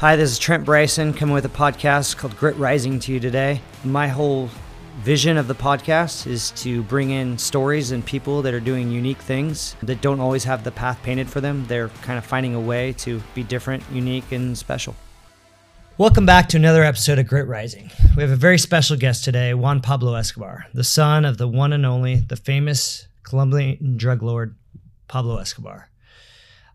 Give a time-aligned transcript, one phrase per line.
[0.00, 3.62] Hi, this is Trent Bryson coming with a podcast called Grit Rising to you today.
[3.82, 4.50] My whole
[4.98, 9.16] vision of the podcast is to bring in stories and people that are doing unique
[9.16, 11.64] things that don't always have the path painted for them.
[11.66, 14.94] They're kind of finding a way to be different, unique, and special.
[15.96, 17.90] Welcome back to another episode of Grit Rising.
[18.18, 21.72] We have a very special guest today, Juan Pablo Escobar, the son of the one
[21.72, 24.56] and only, the famous Colombian drug lord,
[25.08, 25.88] Pablo Escobar.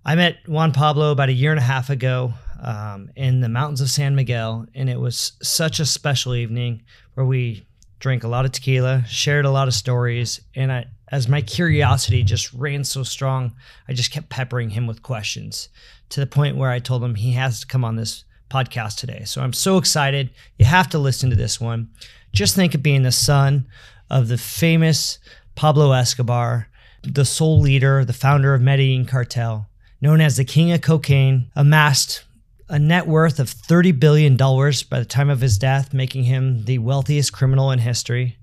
[0.04, 3.82] I met Juan Pablo about a year and a half ago um, in the mountains
[3.82, 6.84] of San Miguel, and it was such a special evening
[7.16, 7.66] where we
[8.00, 12.24] drank a lot of tequila, shared a lot of stories, and I, as my curiosity
[12.24, 13.54] just ran so strong,
[13.88, 15.70] I just kept peppering him with questions
[16.10, 19.24] to the point where I told him he has to come on this podcast today.
[19.26, 20.30] So I'm so excited.
[20.58, 21.90] You have to listen to this one.
[22.34, 23.68] Just think of being the son
[24.10, 25.20] of the famous
[25.56, 26.68] Pablo Escobar,
[27.04, 29.70] the sole leader, the founder of Medellin cartel,
[30.02, 32.24] known as the King of Cocaine, amassed
[32.72, 36.78] a net worth of $30 billion by the time of his death, making him the
[36.78, 38.38] wealthiest criminal in history.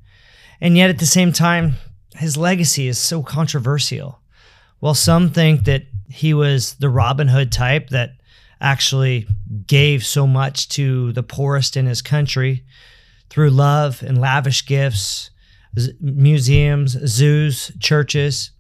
[0.60, 1.76] And yet, at the same time,
[2.14, 4.20] his legacy is so controversial.
[4.80, 8.16] While some think that he was the Robin Hood type that
[8.60, 9.26] actually
[9.66, 12.64] gave so much to the poorest in his country
[13.30, 15.30] through love and lavish gifts,
[16.00, 18.50] museums, zoos, churches,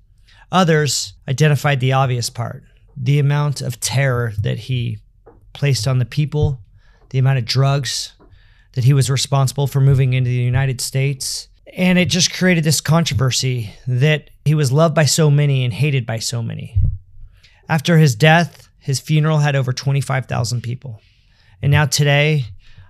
[0.50, 2.64] others identified the obvious part
[3.00, 4.98] the amount of terror that he
[5.58, 6.60] placed on the people,
[7.10, 8.12] the amount of drugs
[8.74, 11.48] that he was responsible for moving into the United States.
[11.76, 16.06] And it just created this controversy that he was loved by so many and hated
[16.06, 16.76] by so many.
[17.68, 21.00] After his death, his funeral had over 25,000 people.
[21.60, 22.44] And now today,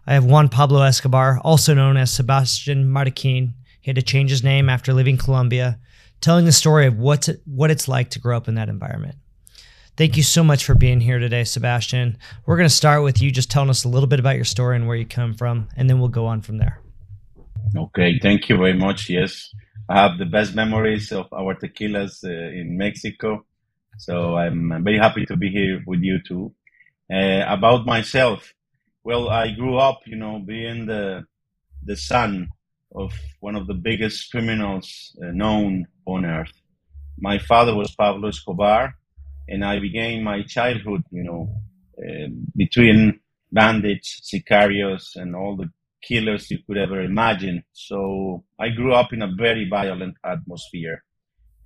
[0.07, 3.55] I have Juan Pablo Escobar, also known as Sebastian Marroquin.
[3.81, 5.79] He had to change his name after leaving Colombia,
[6.21, 9.17] telling the story of what's it, what it's like to grow up in that environment.
[9.99, 12.19] Thank you so much for being here today, Sebastian.
[12.47, 14.77] We're going to start with you just telling us a little bit about your story
[14.77, 16.81] and where you come from, and then we'll go on from there.
[17.77, 19.11] Okay, thank you very much.
[19.11, 19.53] Yes,
[19.89, 23.45] I have the best memories of our tequilas uh, in Mexico.
[23.99, 26.55] So I'm, very happy to be here with you too.
[27.13, 28.55] Uh, about myself,
[29.03, 31.25] well, I grew up, you know, being the
[31.83, 32.51] the son
[32.95, 36.53] of one of the biggest criminals uh, known on earth.
[37.19, 38.95] My father was Pablo Escobar,
[39.49, 41.49] and I began my childhood, you know,
[41.99, 43.21] uh, between
[43.51, 45.71] bandits, sicarios, and all the
[46.03, 47.65] killers you could ever imagine.
[47.73, 51.03] So I grew up in a very violent atmosphere.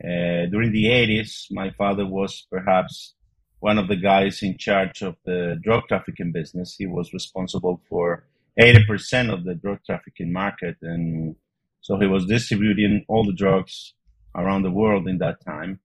[0.03, 3.15] Uh, during the 80s, my father was perhaps
[3.61, 6.77] one of the guys in charge of the drug trafficking business.
[6.79, 8.25] He was responsible for
[8.61, 10.77] 80% of the drug trafficking market.
[10.83, 11.37] And
[11.81, 13.95] so he was distributing all the drugs
[14.35, 15.81] around the world in that time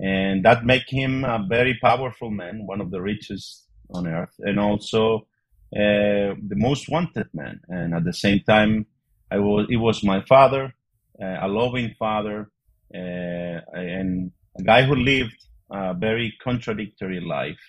[0.00, 4.60] and that make him a very powerful man, one of the richest on earth, and
[4.60, 5.26] also
[5.74, 7.60] uh, the most wanted man.
[7.68, 8.86] And at the same time,
[9.30, 10.72] I was it was my father,
[11.20, 12.50] uh, a loving father,
[12.94, 15.36] uh, and a guy who lived
[15.70, 17.60] a very contradictory life,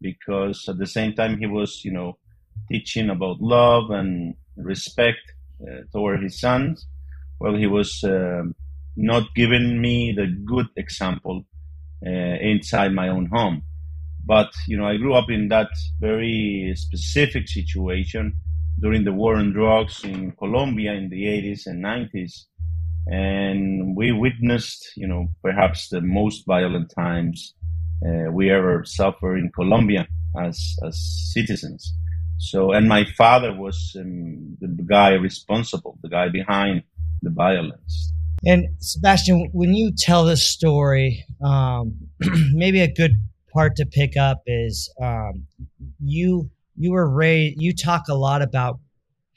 [0.00, 2.18] because at the same time he was, you know,
[2.70, 5.20] teaching about love and respect
[5.62, 6.86] uh, toward his sons.
[7.40, 8.54] Well, he was um,
[8.96, 11.46] not giving me the good example
[12.10, 13.62] inside my own home.
[14.24, 15.70] But you know, I grew up in that
[16.00, 18.34] very specific situation
[18.80, 22.44] during the war on drugs in Colombia in the 80s and 90s,
[23.06, 27.54] and we witnessed, you know, perhaps the most violent times
[28.06, 30.06] uh, we ever suffered in Colombia
[30.40, 30.96] as as
[31.32, 31.94] citizens.
[32.38, 36.82] So, and my father was um, the guy responsible, the guy behind
[37.22, 38.12] the violence.
[38.44, 41.94] And Sebastian, when you tell this story, um,
[42.52, 43.12] maybe a good
[43.52, 45.46] part to pick up is um,
[46.00, 47.60] you you were raised.
[47.60, 48.80] You talk a lot about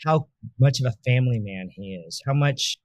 [0.04, 0.28] how
[0.60, 2.78] much of a family man he is, how much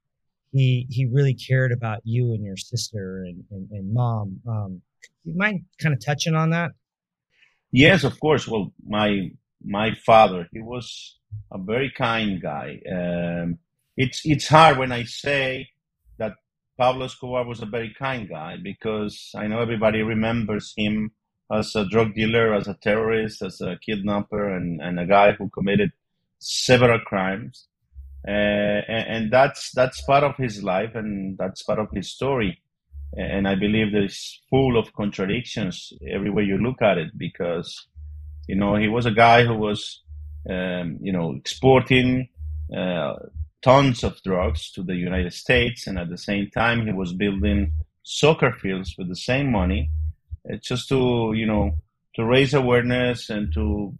[0.51, 4.41] he he really cared about you and your sister and and, and mom.
[4.47, 4.81] Um,
[5.23, 6.71] you mind kind of touching on that?
[7.71, 8.47] Yes, of course.
[8.47, 9.31] Well, my
[9.63, 11.17] my father, he was
[11.51, 12.79] a very kind guy.
[12.91, 13.57] Um,
[13.97, 15.69] it's it's hard when I say
[16.77, 21.11] Pablo Escobar was a very kind guy because I know everybody remembers him
[21.51, 25.49] as a drug dealer, as a terrorist, as a kidnapper, and, and a guy who
[25.49, 25.91] committed
[26.39, 27.67] several crimes.
[28.27, 32.61] Uh, and, and, that's that's part of his life, and that's part of his story.
[33.13, 37.87] And I believe that it's full of contradictions everywhere you look at it, because
[38.47, 40.03] you know he was a guy who was,
[40.47, 42.29] um, you know, exporting
[42.75, 43.13] uh,
[43.61, 47.73] tons of drugs to the United States, and at the same time, he was building
[48.03, 49.89] soccer fields with the same money,
[50.45, 51.71] it's uh, just to you know
[52.15, 53.93] to raise awareness and to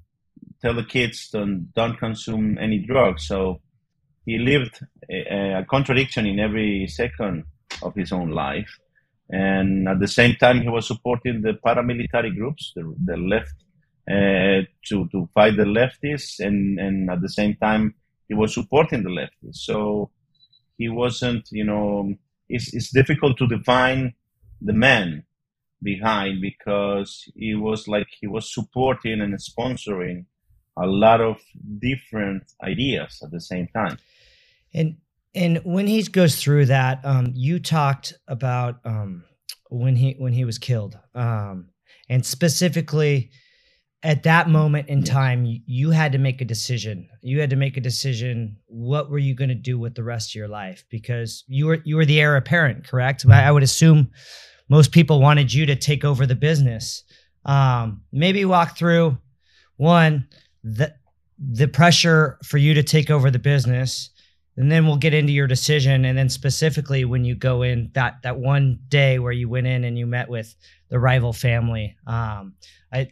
[0.62, 3.28] tell the kids don't don't consume any drugs.
[3.28, 3.62] So
[4.26, 4.80] he lived
[5.10, 7.46] a, a contradiction in every second
[7.82, 8.78] of his own life.
[9.30, 13.56] And at the same time, he was supporting the paramilitary groups, the, the left,
[14.10, 16.46] uh, to, to fight the leftists.
[16.46, 17.96] And, and at the same time,
[18.32, 19.58] he was supporting the leftists.
[19.70, 20.10] So
[20.78, 22.14] he wasn't, you know,
[22.48, 24.14] it's, it's difficult to define
[24.62, 25.26] the man
[25.84, 30.28] behind because he was like he was supporting and sponsoring
[30.82, 31.42] a lot of
[31.80, 33.98] different ideas at the same time.
[34.74, 34.96] And
[35.36, 39.26] and when he goes through that, um, you talked about um,
[39.70, 41.68] when he when he was killed, um,
[42.08, 43.32] and specifically
[44.04, 47.08] at that moment in time, you, had to make a decision.
[47.22, 48.58] You had to make a decision.
[48.66, 50.84] What were you going to do with the rest of your life?
[50.90, 53.26] Because you were you were the heir apparent, correct?
[53.28, 54.10] I would assume
[54.70, 57.04] most people wanted you to take over the business.
[57.46, 59.18] Um, maybe walk through
[59.78, 60.28] one
[60.64, 60.94] the
[61.40, 64.12] the pressure for you to take over the business
[64.58, 68.22] and then we'll get into your decision and then specifically when you go in that
[68.22, 70.54] that one day where you went in and you met with
[70.90, 72.54] the rival family um
[72.94, 73.10] I,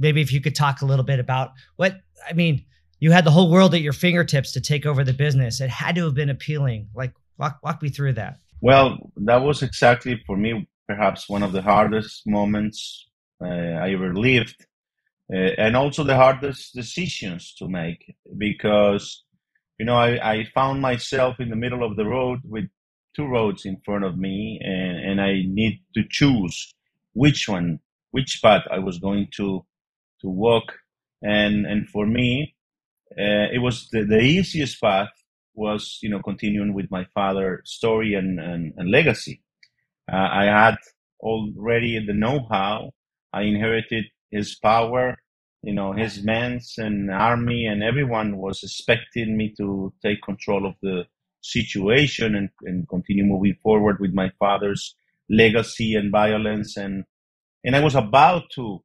[0.00, 2.64] maybe if you could talk a little bit about what i mean
[2.98, 5.62] you had the whole world at your fingertips to take over the business.
[5.62, 6.90] It had to have been appealing.
[6.94, 8.36] Like walk, walk me through that.
[8.60, 13.06] Well that was exactly for me perhaps one of the hardest moments
[13.42, 14.66] uh, i ever lived
[15.32, 19.22] uh, and also the hardest decisions to make because
[19.80, 22.66] you know, I, I found myself in the middle of the road with
[23.16, 26.74] two roads in front of me, and, and I need to choose
[27.14, 27.80] which one,
[28.10, 29.64] which path I was going to
[30.22, 30.72] to walk.
[31.22, 32.54] And and for me,
[33.12, 35.10] uh, it was the, the easiest path
[35.54, 39.42] was you know continuing with my father's story and and, and legacy.
[40.10, 40.78] Uh, I had
[41.20, 42.92] already the know-how.
[43.32, 45.18] I inherited his power
[45.62, 50.74] you know his men's and army and everyone was expecting me to take control of
[50.82, 51.04] the
[51.42, 54.94] situation and, and continue moving forward with my father's
[55.28, 57.04] legacy and violence and
[57.64, 58.82] and I was about to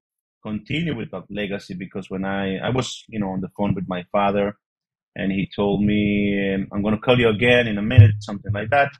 [0.50, 3.88] continue with that legacy because when I I was you know on the phone with
[3.96, 4.48] my father
[5.20, 6.02] and he told me
[6.54, 8.92] um, I'm going to call you again in a minute something like that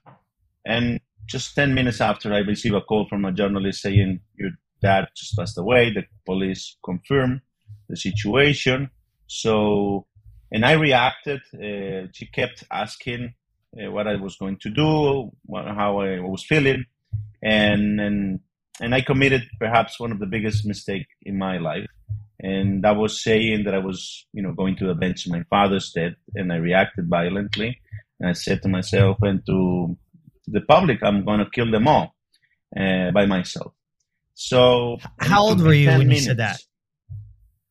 [0.74, 1.00] and
[1.34, 4.52] just 10 minutes after I received a call from a journalist saying your
[4.82, 7.42] dad just passed away the police confirmed
[7.90, 8.90] the situation.
[9.28, 10.06] So,
[10.52, 11.42] and I reacted.
[11.54, 13.34] Uh, she kept asking
[13.78, 16.86] uh, what I was going to do, what, how I was feeling,
[17.44, 18.40] and and
[18.82, 21.88] and I committed perhaps one of the biggest mistakes in my life,
[22.40, 26.14] and that was saying that I was, you know, going to avenge my father's death,
[26.36, 27.80] and I reacted violently,
[28.20, 29.98] and I said to myself and to
[30.48, 32.16] the public, I'm going to kill them all
[32.78, 33.74] uh, by myself.
[34.34, 36.60] So, how old were you when minutes, you said that?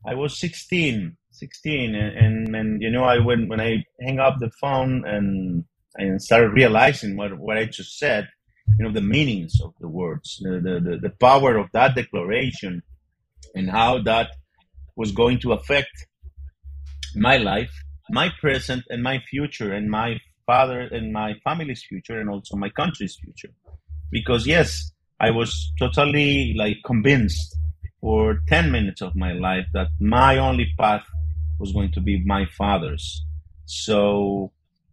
[0.06, 4.36] I was 16, 16, and, and, and you know, I when when I hang up
[4.40, 5.64] the phone and
[5.96, 8.28] and started realizing what what I just said,
[8.78, 12.82] you know, the meanings of the words, the the, the power of that declaration,
[13.54, 14.30] and how that
[14.96, 16.06] was going to affect
[17.14, 17.72] my life,
[18.10, 22.68] my present, and my future, and my father and my family's future, and also my
[22.68, 23.52] country's future.
[24.10, 27.56] Because yes, I was totally like convinced
[28.00, 31.04] for 10 minutes of my life that my only path
[31.58, 33.24] was going to be my father's.
[33.64, 34.52] So,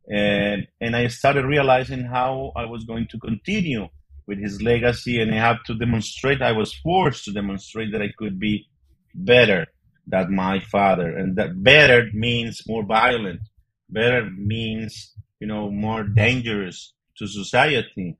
[0.09, 3.87] and, and I started realizing how I was going to continue
[4.27, 8.11] with his legacy and I had to demonstrate, I was forced to demonstrate that I
[8.17, 8.67] could be
[9.13, 9.67] better
[10.07, 11.15] than my father.
[11.15, 13.41] And that better means more violent.
[13.89, 18.17] Better means, you know, more dangerous to society.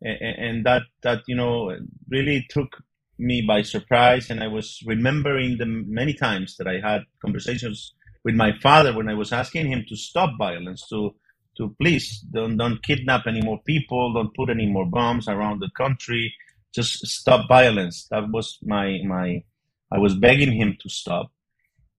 [0.00, 1.76] And, and that, that, you know,
[2.08, 2.82] really took
[3.18, 4.30] me by surprise.
[4.30, 7.94] And I was remembering the many times that I had conversations
[8.24, 11.14] with my father when I was asking him to stop violence, to
[11.56, 15.70] to please don't don't kidnap any more people, don't put any more bombs around the
[15.76, 16.32] country,
[16.74, 18.06] just stop violence.
[18.10, 19.44] That was my my.
[19.92, 21.32] I was begging him to stop,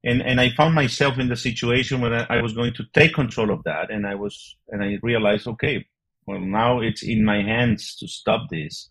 [0.03, 3.13] and and I found myself in the situation where I, I was going to take
[3.13, 5.85] control of that, and I was and I realized, okay,
[6.27, 8.89] well now it's in my hands to stop this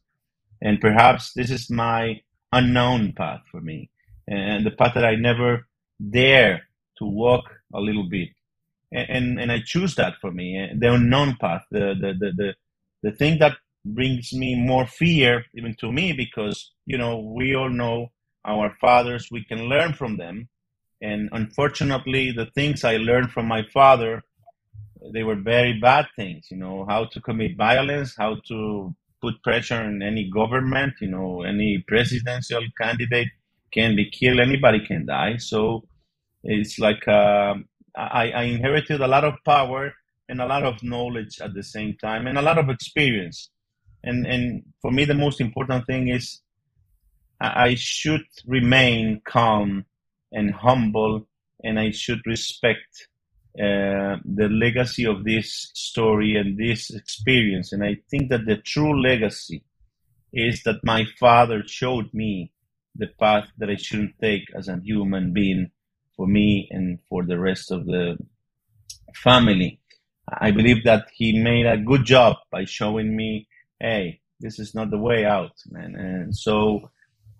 [0.60, 2.20] and perhaps this is my
[2.52, 3.90] unknown path for me
[4.26, 5.68] and the path that I never
[6.10, 6.67] dare
[6.98, 8.30] to walk a little bit.
[8.92, 12.32] And, and, and I choose that for me, eh, the unknown path, the, the, the,
[12.36, 12.54] the,
[13.02, 17.70] the thing that brings me more fear even to me because, you know, we all
[17.70, 18.08] know
[18.44, 20.48] our fathers, we can learn from them.
[21.00, 24.22] And unfortunately, the things I learned from my father,
[25.12, 29.76] they were very bad things, you know, how to commit violence, how to put pressure
[29.76, 30.94] on any government.
[31.00, 33.28] You know, any presidential candidate
[33.72, 34.40] can be killed.
[34.40, 35.36] Anybody can die.
[35.36, 35.84] So
[36.50, 37.54] It's like uh,
[37.94, 39.92] I, I inherited a lot of power
[40.30, 43.50] and a lot of knowledge at the same time and a lot of experience.
[44.02, 46.40] And and for me, the most important thing is
[47.40, 49.84] I should remain calm
[50.32, 51.28] and humble,
[51.62, 53.08] and I should respect
[53.58, 57.72] uh, the legacy of this story and this experience.
[57.72, 59.64] And I think that the true legacy
[60.32, 62.52] is that my father showed me
[62.96, 65.70] the path that I shouldn't take as a human being
[66.18, 68.18] for me and for the rest of the
[69.14, 69.80] family.
[70.40, 73.48] I believe that he made a good job by showing me,
[73.80, 75.94] hey, this is not the way out, man.
[75.94, 76.90] And so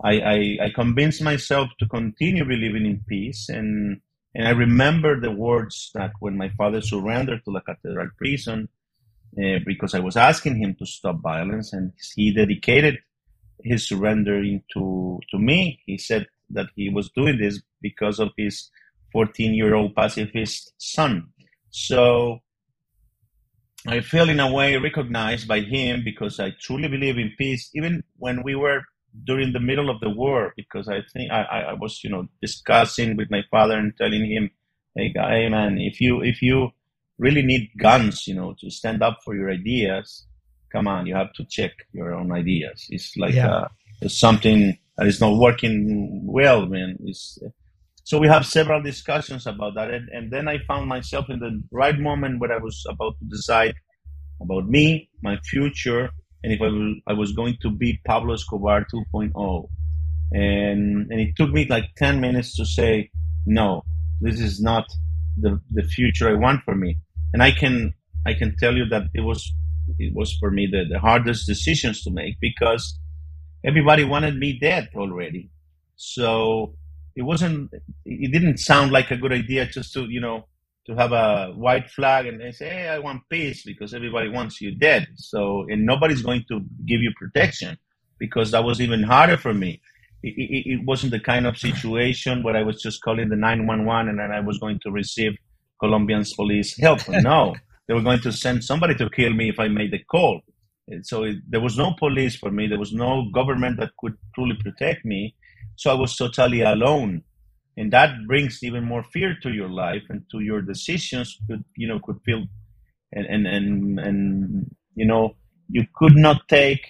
[0.03, 3.51] I, I, I convinced myself to continue believing in peace.
[3.51, 4.01] And,
[4.35, 8.69] and I remember the words that when my father surrendered to the cathedral prison,
[9.37, 12.99] uh, because I was asking him to stop violence, and he dedicated
[13.63, 15.81] his surrendering to to me.
[15.85, 18.71] He said that he was doing this because of his
[19.13, 21.29] 14 year old pacifist son.
[21.71, 22.41] So
[23.87, 28.03] I feel in a way recognized by him because I truly believe in peace, even
[28.17, 28.83] when we were
[29.25, 33.17] during the middle of the war, because I think I, I was, you know, discussing
[33.17, 34.51] with my father and telling him,
[34.95, 36.71] hey, guy, man, if you, if you
[37.19, 40.27] really need guns, you know, to stand up for your ideas,
[40.73, 42.87] come on, you have to check your own ideas.
[42.91, 43.49] It's like yeah.
[43.49, 43.69] uh,
[44.01, 46.99] it's something that is not working well, man.
[47.05, 47.39] It's,
[48.05, 51.63] so we have several discussions about that, and, and then I found myself in the
[51.71, 53.75] right moment where I was about to decide
[54.43, 56.11] about me, my future,
[56.43, 59.69] and if I, will, I was going to be Pablo Escobar 2.0.
[60.31, 63.11] And, and it took me like 10 minutes to say,
[63.47, 63.83] no,
[64.21, 64.85] this is not
[65.39, 66.99] the, the future I want for me
[67.33, 67.95] and I can
[68.27, 69.53] I can tell you that it was
[69.99, 72.99] it was for me the, the hardest decisions to make because
[73.65, 75.51] everybody wanted me dead already.
[75.97, 76.75] So
[77.17, 77.71] it wasn't
[78.05, 80.47] it didn't sound like a good idea just to, you know,
[80.87, 84.61] to have a white flag and they say, Hey, I want peace because everybody wants
[84.61, 85.07] you dead.
[85.17, 87.77] So and nobody's going to give you protection
[88.19, 89.81] because that was even harder for me.
[90.23, 94.09] It, it, it wasn't the kind of situation where I was just calling the 911
[94.09, 95.33] and then I was going to receive
[95.81, 97.01] Colombians police help.
[97.09, 97.55] No,
[97.87, 100.41] they were going to send somebody to kill me if I made the call.
[100.91, 102.67] Uh, so it, there was no police for me.
[102.67, 105.35] There was no government that could truly protect me.
[105.77, 107.23] So I was totally alone,
[107.77, 111.39] and that brings even more fear to your life and to your decisions.
[111.49, 112.45] Could you know could feel,
[113.13, 115.37] and and and, and you know
[115.69, 116.81] you could not take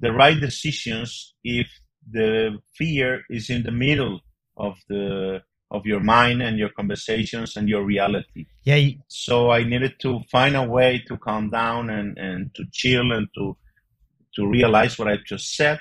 [0.00, 1.68] the right decisions if
[2.10, 4.20] the fear is in the middle
[4.56, 5.40] of the
[5.76, 8.46] of your mind and your conversations and your reality.
[8.64, 8.76] Yeah.
[8.76, 13.12] You- so I needed to find a way to calm down and, and to chill
[13.12, 13.56] and to
[14.36, 15.80] to realize what I just said.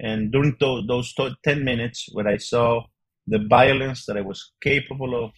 [0.00, 1.14] And during those, those
[1.44, 2.84] 10 minutes when I saw
[3.26, 5.32] the violence that I was capable of,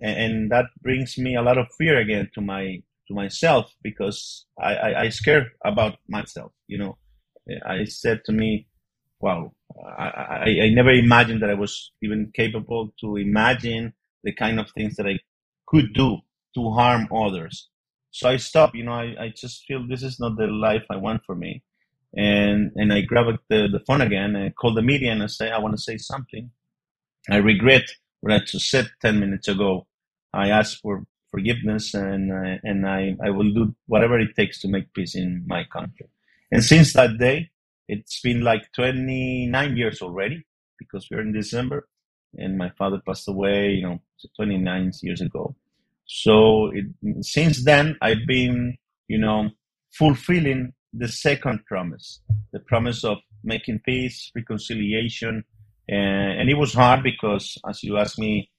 [0.00, 4.46] and, and that brings me a lot of fear again to my to myself because
[4.60, 6.50] I, I, I scared about myself.
[6.66, 6.98] You know,
[7.64, 8.66] I said to me,
[9.20, 9.52] wow,
[9.98, 13.94] I, I, never imagined that I was even capable to imagine
[14.24, 15.18] the kind of things that I
[15.66, 16.18] could do
[16.54, 17.68] to harm others.
[18.10, 20.96] So I stopped, you know, I, I just feel this is not the life I
[20.96, 21.62] want for me.
[22.16, 25.50] And, and I grabbed the, the phone again and called the media and I say,
[25.50, 26.50] I want to say something.
[27.30, 27.84] I regret
[28.20, 29.86] what I just said 10 minutes ago.
[30.32, 34.68] I ask for forgiveness and, uh, and I, I will do whatever it takes to
[34.68, 36.08] make peace in my country.
[36.50, 37.50] And since that day,
[37.88, 40.44] it's been like 29 years already
[40.78, 41.88] because we're in December
[42.36, 44.00] and my father passed away, you know,
[44.36, 45.54] 29 years ago.
[46.06, 46.86] So it,
[47.24, 48.76] since then, I've been,
[49.08, 49.50] you know,
[49.92, 52.20] fulfilling the second promise,
[52.52, 55.44] the promise of making peace, reconciliation.
[55.88, 58.50] And, and it was hard because, as you asked me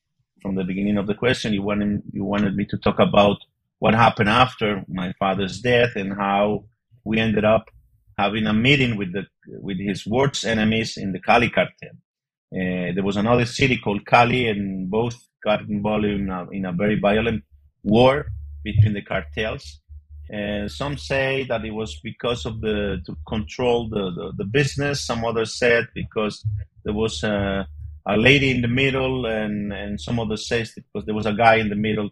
[0.42, 3.38] from the beginning of the question, you wanted, you wanted me to talk about
[3.80, 6.66] what happened after my father's death and how
[7.04, 7.70] we ended up
[8.18, 11.96] having a meeting with the with his worst enemies in the Cali cartel.
[12.54, 16.72] Uh, there was another city called Cali, and both got involved in a, in a
[16.72, 17.44] very violent
[17.84, 18.26] war
[18.64, 19.82] between the cartels.
[20.30, 25.06] And some say that it was because of the to control the, the, the business.
[25.06, 26.46] Some others said because
[26.84, 27.68] there was a,
[28.06, 31.56] a, lady in the middle, and, and some others say because there was a guy
[31.56, 32.10] in the middle.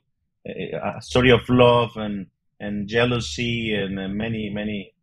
[0.47, 2.27] A story of love and
[2.59, 4.94] and jealousy and many many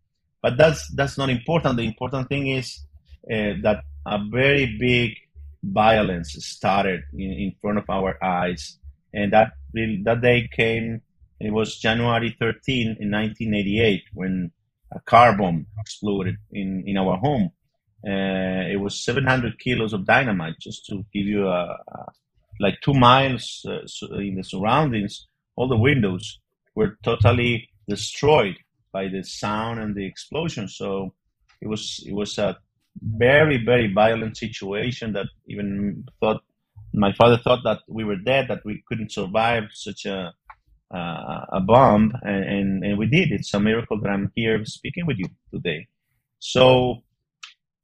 [0.43, 1.77] but that's that's not important.
[1.77, 2.85] The important thing is
[3.31, 5.17] uh, that a very big
[5.63, 8.79] violence started in, in front of our eyes,
[9.15, 9.53] and that
[10.05, 11.03] that day came.
[11.41, 14.53] It was January 13 in 1988 when
[14.93, 17.51] a car bomb exploded in, in our home.
[18.07, 22.07] Uh, it was 700 kilos of dynamite, just to give you a, a
[22.61, 23.81] like two miles uh,
[24.19, 26.39] in the surroundings, all the windows
[26.75, 28.57] were totally destroyed
[28.93, 30.69] by the sound and the explosion.
[30.69, 31.15] So
[31.61, 32.59] it was it was a
[33.01, 36.43] very very violent situation that even thought
[36.95, 40.33] my father thought that we were dead, that we couldn't survive such a
[40.95, 43.33] uh, a bomb, and, and, and we did.
[43.33, 45.89] It's a miracle that I'm here speaking with you today.
[46.39, 46.99] So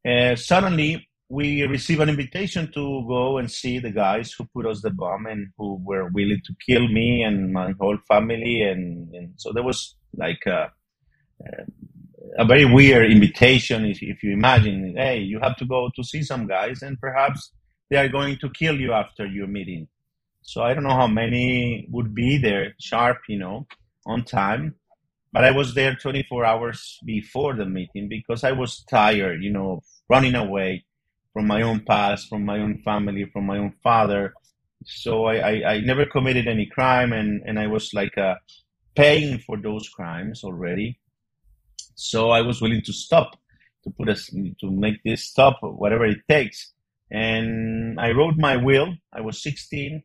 [0.07, 4.83] uh, suddenly we received an invitation to go and see the guys who put us
[4.83, 9.33] the bomb and who were willing to kill me and my whole family, and, and
[9.37, 10.71] so there was like a,
[12.39, 13.85] a very weird invitation.
[13.85, 17.53] If, if you imagine, hey, you have to go to see some guys, and perhaps
[17.91, 19.89] they are going to kill you after your meeting.
[20.43, 23.67] So I don't know how many would be there sharp, you know,
[24.07, 24.77] on time.
[25.33, 29.83] But I was there 24 hours before the meeting because I was tired, you know,
[30.09, 30.85] running away
[31.35, 34.33] from my own past, from my own family, from my own father.
[34.85, 38.37] So I, I, I never committed any crime and, and I was like uh,
[38.95, 40.99] paying for those crimes already.
[41.99, 43.37] So I was willing to stop,
[43.85, 46.73] to put us, to make this stop, whatever it takes
[47.11, 48.95] and I wrote my will.
[49.13, 50.03] I was 16,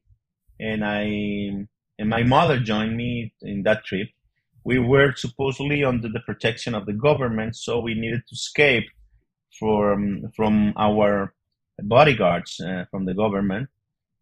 [0.59, 1.67] and I
[1.99, 4.07] and my mother joined me in that trip.
[4.63, 8.85] We were supposedly under the protection of the government, so we needed to escape
[9.59, 11.33] from from our
[11.81, 13.69] bodyguards uh, from the government,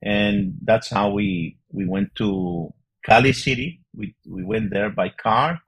[0.01, 2.73] and that's how we we went to
[3.05, 3.81] Cali City.
[3.95, 5.59] We we went there by car,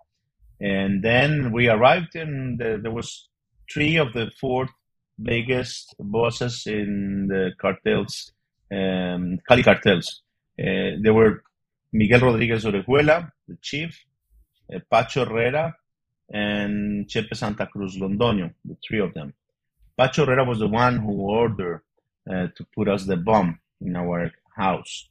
[0.64, 3.28] and then we arrived, and there was
[3.72, 4.70] three of the four
[5.22, 8.32] biggest bosses in the cartels,
[8.72, 10.22] um, Cali cartels.
[10.58, 11.44] Uh, there were
[11.92, 14.06] Miguel Rodriguez Orejuela, the chief,
[14.74, 15.76] uh, Pacho Herrera,
[16.32, 19.34] and Chepe Santa Cruz Londoño, the three of them.
[19.98, 21.82] Pacho Herrera was the one who ordered
[22.30, 25.10] uh, to put us the bomb in our house,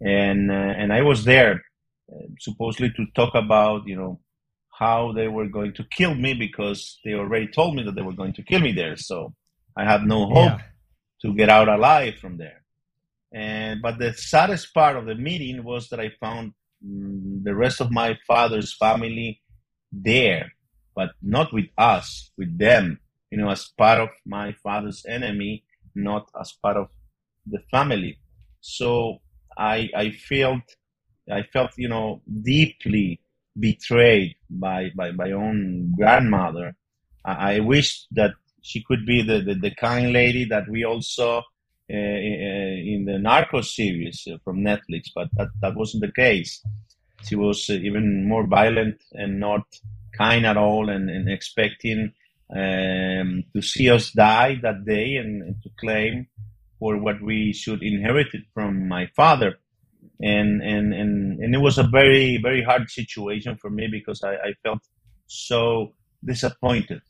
[0.00, 1.62] and uh, and I was there
[2.10, 4.20] uh, supposedly to talk about you know
[4.78, 8.12] how they were going to kill me because they already told me that they were
[8.12, 8.96] going to kill me there.
[8.96, 9.34] So
[9.76, 10.62] I had no hope yeah.
[11.22, 12.62] to get out alive from there.
[13.32, 16.52] And but the saddest part of the meeting was that I found
[16.84, 19.40] mm, the rest of my father's family
[19.92, 20.52] there,
[20.94, 23.00] but not with us, with them.
[23.30, 26.88] You know, as part of my father's enemy, not as part of
[27.46, 28.18] the family.
[28.60, 29.20] So
[29.56, 30.62] I I felt
[31.30, 33.20] I felt you know deeply
[33.58, 36.74] betrayed by, by my own grandmother.
[37.24, 41.00] I, I wish that she could be the, the, the, kind lady that we all
[41.00, 41.42] saw uh,
[41.92, 46.62] in the Narcos series uh, from Netflix, but that, that wasn't the case.
[47.22, 49.62] She was uh, even more violent and not
[50.12, 52.12] kind at all, and, and expecting
[52.50, 56.26] um, to see us die that day and, and, to claim
[56.78, 59.58] for what we should inherit it from my father
[60.20, 64.34] and and and, and it was a very very hard situation for me because I,
[64.34, 64.80] I felt
[65.26, 67.00] so disappointed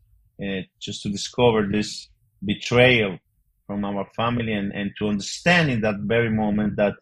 [0.43, 2.09] uh, just to discover this
[2.45, 3.19] betrayal
[3.67, 6.95] from our family and, and to understand in that very moment that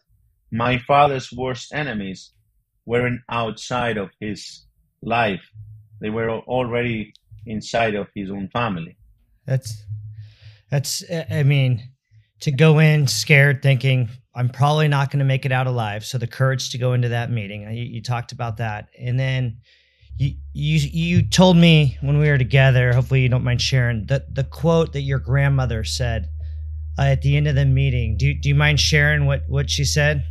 [0.51, 2.33] my father's worst enemies
[2.87, 4.65] weren't outside of his
[5.03, 5.43] life.
[6.01, 7.13] They were already
[7.47, 8.97] inside of his own family.
[9.47, 9.85] That's
[10.71, 11.91] that's i mean
[12.41, 16.05] to go in scared thinking I'm probably not going to make it out alive.
[16.05, 17.63] So the courage to go into that meeting.
[17.73, 19.59] You, you, talked about that, and then
[20.19, 22.93] you you you told me when we were together.
[22.93, 26.29] Hopefully, you don't mind sharing the the quote that your grandmother said
[26.99, 28.17] uh, at the end of the meeting.
[28.17, 30.25] Do do you mind sharing what what she said?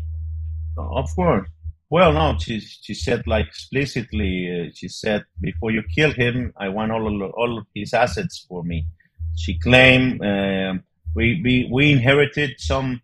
[0.78, 1.48] Of course.
[1.90, 4.50] Well, no, she she said like explicitly.
[4.50, 8.46] Uh, she said, "Before you kill him, I want all of, all of his assets
[8.50, 8.86] for me."
[9.38, 10.74] She claimed uh,
[11.16, 13.02] we we we inherited some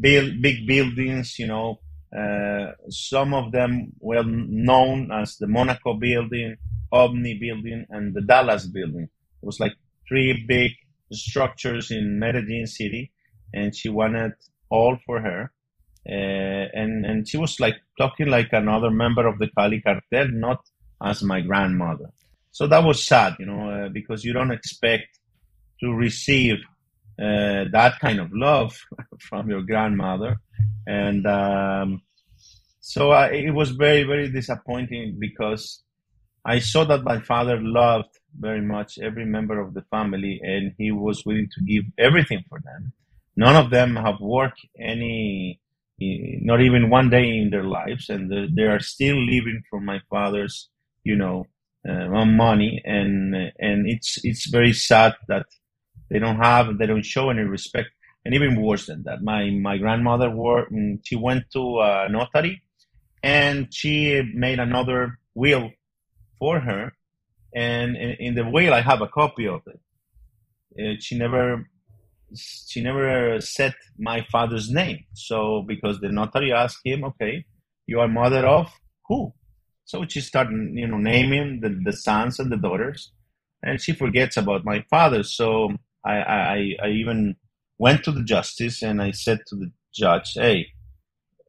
[0.00, 1.80] build, big buildings, you know,
[2.16, 6.56] uh, some of them well known as the Monaco building,
[6.92, 9.04] Omni building, and the Dallas building.
[9.42, 9.74] It was like
[10.08, 10.72] three big
[11.12, 13.12] structures in Medellin city,
[13.54, 14.32] and she wanted
[14.70, 15.52] all for her.
[16.08, 20.64] Uh, and and she was like talking like another member of the Cali cartel, not
[21.02, 22.10] as my grandmother.
[22.52, 25.20] So that was sad, you know, uh, because you don't expect
[25.80, 26.56] to receive
[27.20, 28.78] uh, that kind of love
[29.20, 30.40] from your grandmother,
[30.86, 32.02] and um,
[32.80, 35.82] so I, it was very very disappointing because
[36.44, 40.90] I saw that my father loved very much every member of the family, and he
[40.90, 42.92] was willing to give everything for them.
[43.36, 45.60] None of them have worked any,
[46.00, 50.70] not even one day in their lives, and they are still living from my father's,
[51.04, 51.46] you know,
[51.88, 55.46] uh, money, and and it's it's very sad that
[56.10, 57.90] they don't have, they don't show any respect.
[58.24, 59.22] and even worse than that.
[59.22, 62.62] My my grandmother were mm, she went to a notary,
[63.22, 65.70] and she made another will
[66.38, 66.92] for her,
[67.54, 69.80] and in, in the will I have a copy of it.
[70.78, 71.66] Uh, she never
[72.34, 75.04] she never said my father's name.
[75.14, 77.44] So because the notary asked him, okay,
[77.86, 78.70] you are mother of
[79.08, 79.32] who?
[79.84, 83.10] So she started, you know, naming the, the sons and the daughters,
[83.62, 85.24] and she forgets about my father.
[85.24, 85.72] So
[86.04, 87.36] I, I, I even
[87.78, 90.68] went to the justice and I said to the judge, hey,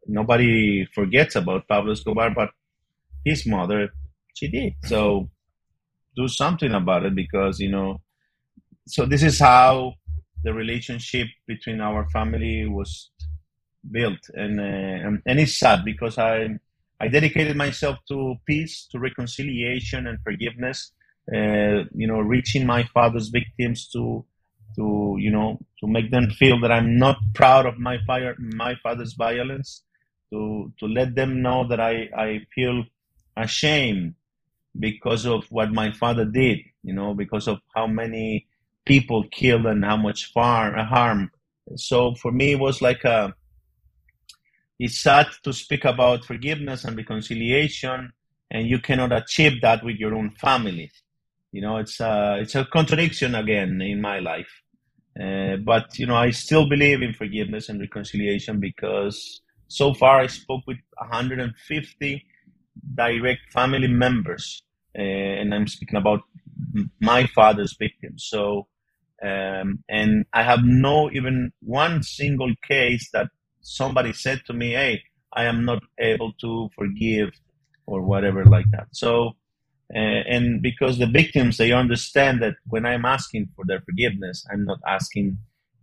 [0.07, 2.49] nobody forgets about Pablo Escobar, but
[3.23, 3.89] his mother,
[4.35, 4.73] she did.
[4.85, 5.29] So
[6.15, 8.01] do something about it because, you know,
[8.87, 9.93] so this is how
[10.43, 13.11] the relationship between our family was
[13.89, 16.49] built, and uh, and it's sad because I
[16.99, 20.91] I dedicated myself to peace, to reconciliation, and forgiveness.
[21.31, 24.25] Uh, you know, reaching my father's victims to
[24.75, 28.75] to you know to make them feel that I'm not proud of my fire my
[28.83, 29.83] father's violence.
[30.31, 32.85] To to let them know that I I feel
[33.35, 34.15] ashamed
[34.79, 36.59] because of what my father did.
[36.83, 38.47] You know, because of how many
[38.85, 41.31] people killed and how much far, harm.
[41.75, 43.33] So for me, it was like a,
[44.79, 48.11] it's sad to speak about forgiveness and reconciliation,
[48.49, 50.91] and you cannot achieve that with your own family.
[51.51, 54.60] You know, it's a, it's a contradiction again in my life.
[55.19, 60.27] Uh, but, you know, I still believe in forgiveness and reconciliation because so far I
[60.27, 62.25] spoke with 150
[62.95, 64.63] direct family members,
[64.97, 66.21] uh, and I'm speaking about
[66.99, 68.27] my father's victims.
[68.29, 68.67] So
[69.23, 73.27] um, and I have no even one single case that
[73.61, 77.29] somebody said to me, "Hey, I am not able to forgive,"
[77.85, 78.87] or whatever like that.
[78.93, 79.35] So,
[79.93, 84.65] uh, and because the victims they understand that when I'm asking for their forgiveness, I'm
[84.65, 85.37] not asking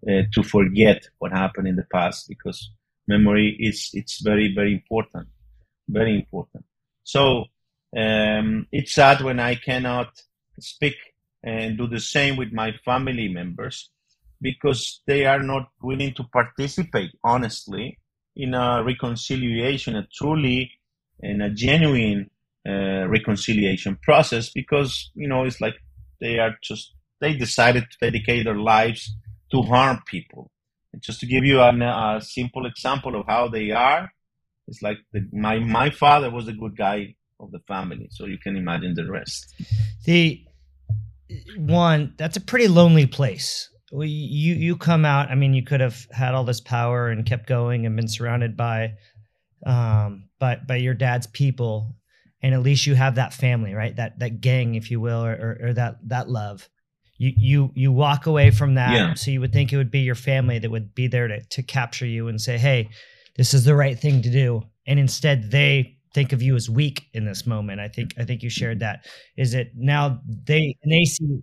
[0.08, 2.70] uh, to forget what happened in the past because
[3.06, 5.28] memory is it's very very important,
[5.88, 6.64] very important.
[7.04, 7.44] So
[7.96, 10.22] um, it's sad when I cannot
[10.60, 10.96] speak
[11.42, 13.90] and do the same with my family members
[14.40, 17.98] because they are not willing to participate honestly
[18.36, 20.70] in a reconciliation, a truly
[21.20, 22.30] and a genuine
[23.08, 25.74] reconciliation process because you know it's like
[26.20, 29.14] they are just they decided to dedicate their lives
[29.50, 30.50] to harm people.
[30.92, 34.10] And just to give you an, a simple example of how they are,
[34.66, 38.38] it's like the, my my father was a good guy of the family, so you
[38.38, 39.54] can imagine the rest.
[40.04, 40.44] The
[41.56, 46.06] one that's a pretty lonely place you you come out i mean you could have
[46.10, 48.94] had all this power and kept going and been surrounded by
[49.66, 51.94] um but by your dad's people
[52.42, 55.32] and at least you have that family right that that gang if you will or
[55.32, 56.68] or, or that that love
[57.16, 59.14] you you you walk away from that yeah.
[59.14, 61.62] so you would think it would be your family that would be there to to
[61.62, 62.88] capture you and say hey
[63.36, 67.06] this is the right thing to do and instead they think of you as weak
[67.12, 67.80] in this moment.
[67.80, 69.06] I think I think you shared that.
[69.36, 71.42] Is it now they and they see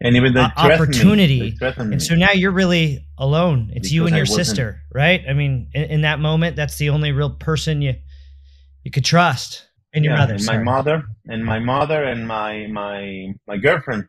[0.00, 3.70] and even the opportunity, and so now you're really alone.
[3.70, 5.22] It's because you and your sister, right?
[5.28, 7.94] I mean, in, in, that moment, that's the only real person you
[8.84, 12.66] you could trust, and your yeah, mother, and my mother, and my mother, and my
[12.68, 14.08] my my girlfriend.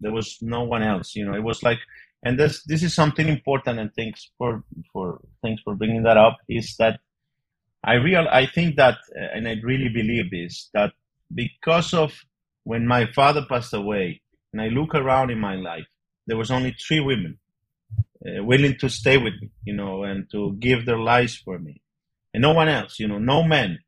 [0.00, 1.14] There was no one else.
[1.14, 1.78] You know, it was like,
[2.22, 3.78] and this this is something important.
[3.78, 6.38] And thanks for for thanks for bringing that up.
[6.48, 7.00] Is that
[7.84, 10.92] I real I think that, uh, and I really believe this, that
[11.34, 12.12] because of
[12.64, 14.20] when my father passed away,
[14.52, 15.86] and I look around in my life,
[16.26, 17.38] there was only three women
[18.26, 21.80] uh, willing to stay with me, you know, and to give their lives for me,
[22.34, 23.78] and no one else, you know, no men.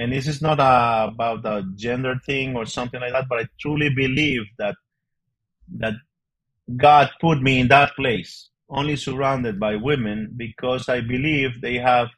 [0.00, 3.48] And this is not a, about a gender thing or something like that, but I
[3.60, 4.74] truly believe that
[5.76, 5.92] that
[6.74, 12.08] God put me in that place, only surrounded by women, because I believe they have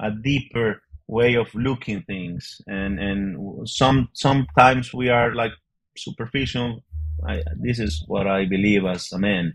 [0.00, 2.62] a deeper way of looking things.
[2.66, 5.52] And and some sometimes we are like
[5.98, 6.82] superficial.
[7.28, 9.54] I, this is what i believe as a man.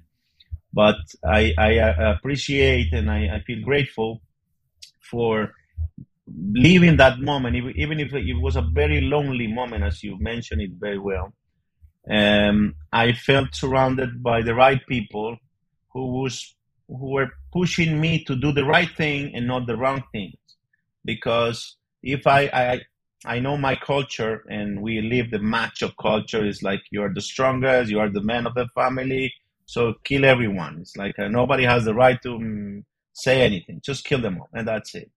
[0.71, 4.21] But i i uh, appreciate and i, I feel grateful
[5.01, 5.55] for
[6.53, 10.71] living that moment even if it was a very lonely moment as you mentioned it
[10.79, 11.33] very well
[12.09, 15.37] um, i felt surrounded by the right people
[15.93, 16.55] who was
[16.89, 20.35] who were pushing me to do the right thing and not the wrong things.
[21.05, 22.81] Because if I, I
[23.25, 27.21] I know my culture and we live the macho culture is like you are the
[27.21, 29.33] strongest, you are the man of the family,
[29.65, 30.79] so kill everyone.
[30.81, 34.49] It's like uh, nobody has the right to um, say anything, just kill them all,
[34.53, 35.11] and that's it.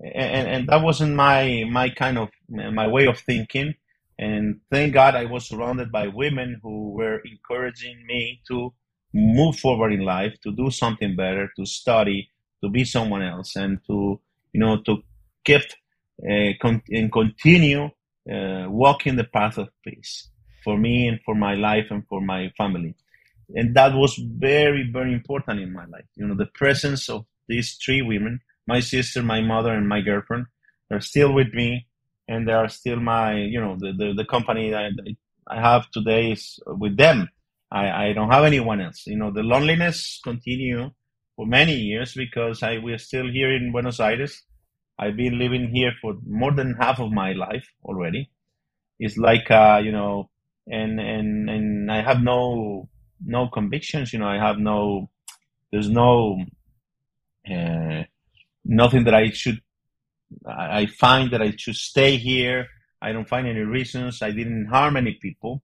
[0.00, 3.74] And, and that wasn't my my kind of my way of thinking.
[4.18, 8.72] And thank God I was surrounded by women who were encouraging me to
[9.12, 12.30] move forward in life, to do something better, to study,
[12.62, 14.20] to be someone else, and to
[14.52, 15.02] you know to
[15.44, 15.62] keep
[16.28, 17.84] uh, con- and continue
[18.30, 20.28] uh, walking the path of peace
[20.64, 22.94] for me and for my life and for my family.
[23.54, 26.06] And that was very, very important in my life.
[26.16, 30.46] You know, the presence of these three women, my sister, my mother, and my girlfriend,
[30.88, 31.86] they're still with me
[32.28, 34.90] and they are still my, you know, the, the, the company I,
[35.48, 37.28] I have today is with them.
[37.70, 39.04] I, I don't have anyone else.
[39.06, 40.90] You know, the loneliness continue
[41.36, 44.42] for many years because I we're still here in Buenos Aires.
[44.98, 48.30] I've been living here for more than half of my life already.
[48.98, 50.30] It's like uh, you know,
[50.66, 52.88] and and and I have no
[53.24, 54.12] no convictions.
[54.12, 55.10] You know, I have no.
[55.72, 56.44] There's no
[57.50, 58.04] uh,
[58.66, 59.60] nothing that I should.
[60.46, 62.66] I find that I should stay here.
[63.00, 64.22] I don't find any reasons.
[64.22, 65.62] I didn't harm any people,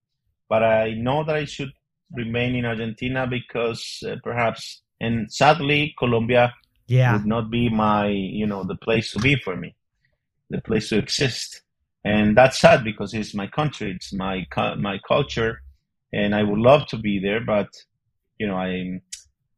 [0.48, 1.72] but I know that I should
[2.12, 6.54] remain in Argentina because uh, perhaps, and sadly, Colombia
[6.86, 7.14] yeah.
[7.14, 9.74] would not be my, you know, the place to be for me,
[10.50, 11.62] the place to exist,
[12.04, 14.46] and that's sad because it's my country, it's my
[14.78, 15.62] my culture,
[16.12, 17.68] and I would love to be there, but
[18.38, 19.00] you know, I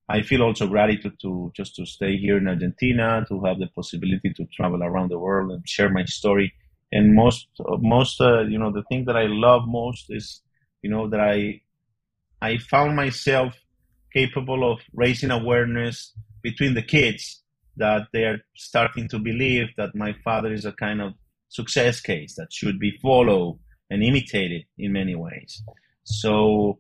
[0.09, 4.33] I feel also gratitude to just to stay here in Argentina, to have the possibility
[4.37, 6.53] to travel around the world and share my story.
[6.93, 7.49] And most
[7.81, 10.43] most uh, you know, the thing that I love most is
[10.83, 11.61] you know that I
[12.43, 13.55] I found myself
[14.13, 16.13] capable of raising awareness
[16.43, 17.43] between the kids
[17.77, 21.15] that they are starting to believe that my father is a kind of
[21.49, 23.59] success case that should be followed
[23.91, 25.63] and imitated in many ways.
[26.05, 26.79] So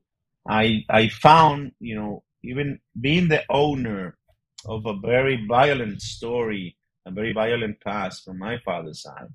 [0.48, 4.16] I I found you know even being the owner
[4.66, 6.76] of a very violent story,
[7.06, 9.28] a very violent past from my father's side,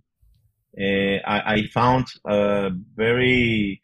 [0.80, 3.82] uh, I, I, found uh, very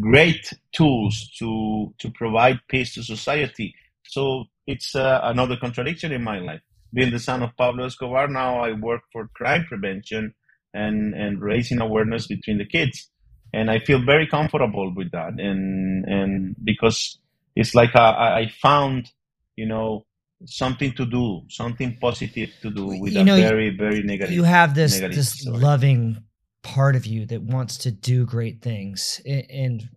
[0.00, 3.74] great tools to to provide peace to society.
[4.04, 6.60] So it's uh, another contradiction in my life.
[6.92, 10.34] Being the son of Pablo Escobar, now I work for crime prevention
[10.74, 13.10] and and raising awareness between the kids,
[13.52, 15.40] and I feel very comfortable with that.
[15.40, 17.18] And and because
[17.58, 19.10] it's like I, I found,
[19.56, 20.06] you know,
[20.46, 24.32] something to do, something positive to do with you know, a very very negative.
[24.32, 25.58] You have this this story.
[25.58, 26.22] loving
[26.62, 29.88] part of you that wants to do great things and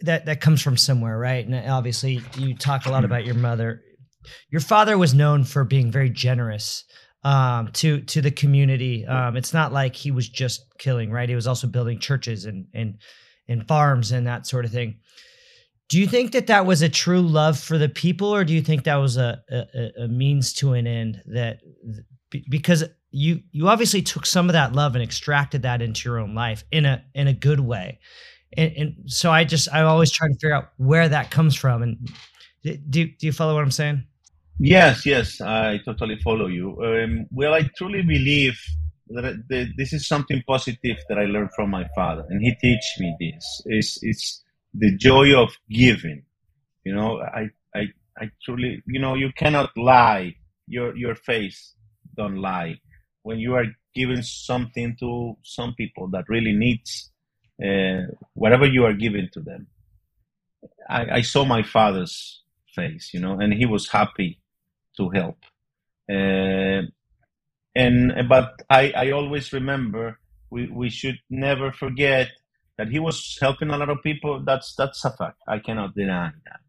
[0.00, 1.46] that that comes from somewhere right?
[1.46, 3.80] And obviously you talk a lot about your mother.
[4.50, 6.84] Your father was known for being very generous
[7.22, 9.06] um, to to the community.
[9.06, 11.28] Um, it's not like he was just killing right?
[11.28, 12.98] He was also building churches and and
[13.48, 14.96] and farms and that sort of thing
[15.90, 18.62] do you think that that was a true love for the people or do you
[18.62, 21.60] think that was a, a, a means to an end that
[22.48, 26.34] because you you obviously took some of that love and extracted that into your own
[26.34, 27.98] life in a in a good way.
[28.56, 31.82] And, and so i just i always try to figure out where that comes from.
[31.82, 32.08] And
[32.64, 34.04] do, do you follow what i'm saying?
[34.60, 36.80] Yes yes i totally follow you.
[36.82, 38.58] Um, well i truly believe
[39.08, 43.16] that this is something positive that i learned from my father and he teach me
[43.18, 43.62] this.
[43.66, 46.22] It's it's the joy of giving
[46.84, 47.82] you know i i
[48.18, 50.34] i truly you know you cannot lie
[50.66, 51.74] your your face
[52.14, 52.78] don't lie
[53.22, 57.10] when you are giving something to some people that really needs
[57.62, 59.66] uh, whatever you are giving to them.
[60.88, 62.42] I, I, saw my father's
[62.74, 64.40] face, you know, and he was happy
[64.96, 65.38] to help.
[66.10, 66.82] Uh,
[67.74, 70.18] and but I, I always remember
[70.50, 72.28] we, we should never forget
[72.80, 74.42] that he was helping a lot of people.
[74.42, 75.38] That's that's a fact.
[75.46, 76.60] I cannot deny that.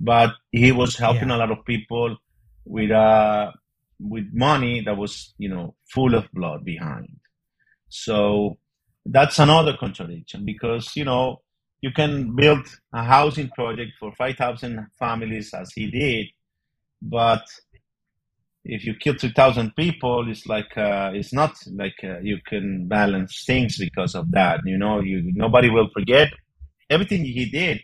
[0.00, 1.36] But he was helping yeah.
[1.36, 2.16] a lot of people
[2.64, 3.52] with a
[4.00, 7.18] with money that was, you know, full of blood behind.
[7.90, 8.56] So
[9.04, 11.42] that's another contradiction because, you know,
[11.82, 16.28] you can build a housing project for 5,000 families as he did,
[17.02, 17.42] but
[18.64, 23.44] if you kill 2,000 people, it's like, uh, it's not like uh, you can balance
[23.44, 24.60] things because of that.
[24.64, 26.32] You know, you, nobody will forget
[26.88, 27.80] everything he did,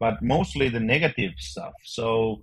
[0.00, 1.74] but mostly the negative stuff.
[1.84, 2.42] So,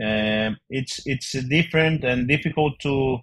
[0.00, 3.18] uh, it's it's different and difficult to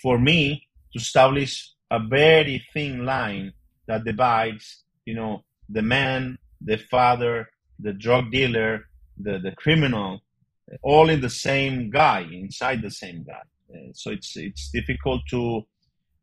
[0.00, 3.52] for me to establish a very thin line
[3.86, 8.84] that divides you know the man the father the drug dealer
[9.18, 10.20] the, the criminal
[10.82, 13.42] all in the same guy inside the same guy.
[13.72, 15.62] Uh, so it's it's difficult to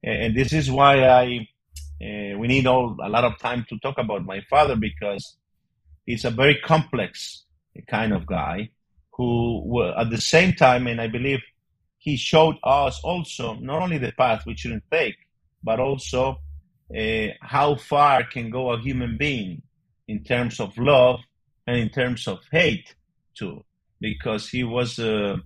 [0.04, 1.48] and this is why i
[2.02, 5.38] uh, we need all a lot of time to talk about my father because
[6.06, 7.46] he's a very complex
[7.88, 8.70] kind of guy
[9.14, 11.40] who were at the same time, and I believe
[11.98, 15.16] he showed us also not only the path we shouldn't take,
[15.64, 16.38] but also
[16.96, 19.62] uh, how far can go a human being
[20.08, 21.20] in terms of love
[21.66, 22.94] and in terms of hate
[23.36, 23.64] too,
[24.06, 25.38] because he was uh,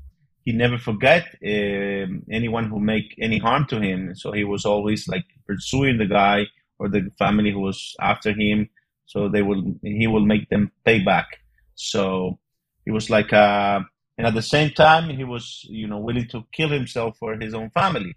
[0.46, 2.06] he never forget uh,
[2.40, 4.14] anyone who make any harm to him.
[4.16, 6.40] So he was always like pursuing the guy
[6.80, 8.70] or the family who was after him.
[9.06, 11.28] So they will he will make them pay back.
[11.76, 12.40] So
[12.86, 13.80] he was like uh,
[14.18, 17.54] and at the same time he was you know willing to kill himself for his
[17.54, 18.14] own family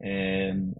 [0.00, 0.74] and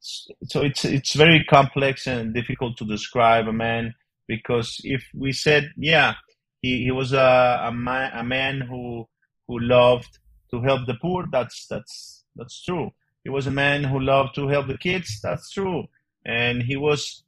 [0.00, 3.94] so it's it's very complex and difficult to describe a man
[4.26, 6.14] because if we said yeah
[6.62, 9.08] he, he was a a man, a man who
[9.46, 10.18] who loved
[10.50, 11.26] to help the poor.
[11.30, 12.90] That's that's that's true.
[13.24, 15.20] He was a man who loved to help the kids.
[15.22, 15.84] That's true.
[16.24, 17.24] And he was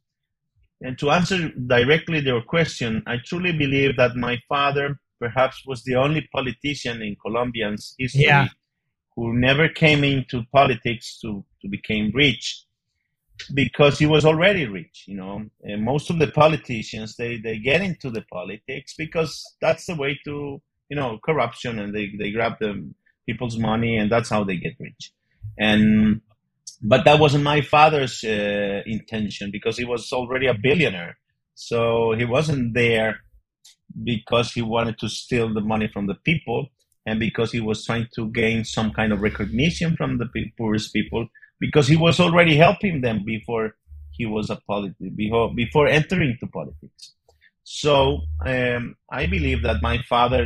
[0.83, 5.95] and to answer directly your question i truly believe that my father perhaps was the
[5.95, 8.47] only politician in colombian's history yeah.
[9.15, 12.65] who never came into politics to to become rich
[13.53, 15.43] because he was already rich you know.
[15.63, 20.19] And most of the politicians they they get into the politics because that's the way
[20.25, 22.89] to you know corruption and they they grab the
[23.25, 25.11] people's money and that's how they get rich.
[25.57, 26.21] And
[26.81, 31.17] but that wasn't my father's uh, intention because he was already a billionaire.
[31.55, 33.19] So he wasn't there
[34.03, 36.67] because he wanted to steal the money from the people
[37.05, 41.27] and because he was trying to gain some kind of recognition from the poorest people
[41.65, 43.65] because he was already helping them before
[44.17, 47.03] he was a politician before before entering to politics.
[47.63, 47.93] So
[48.45, 50.41] um, I believe that my father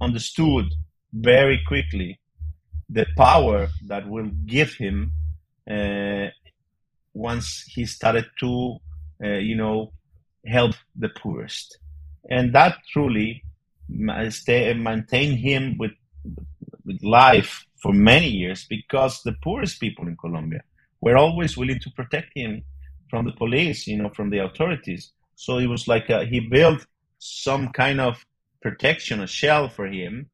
[0.00, 0.66] understood
[1.12, 2.10] very quickly
[2.98, 4.96] the power that will give him
[5.70, 6.26] uh,
[7.14, 8.78] once he started to,
[9.24, 9.92] uh, you know,
[10.44, 11.78] help the poorest,
[12.34, 13.44] and that truly
[14.30, 15.96] stay, maintain him with
[16.84, 20.62] with life for many years because the poorest people in Colombia
[21.00, 22.64] were always willing to protect him
[23.08, 25.12] from the police, you know, from the authorities.
[25.36, 26.86] So it was like a, he built
[27.18, 28.24] some kind of
[28.60, 30.30] protection, a shell for him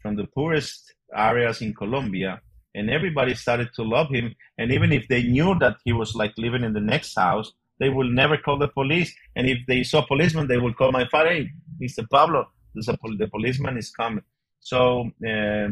[0.00, 2.40] from the poorest areas in Colombia.
[2.74, 4.34] And everybody started to love him.
[4.58, 7.88] And even if they knew that he was like living in the next house, they
[7.88, 9.14] will never call the police.
[9.36, 12.08] And if they saw a policeman, they will call my father, hey, Mr.
[12.08, 14.24] Pablo, the policeman is coming.
[14.60, 15.68] So uh,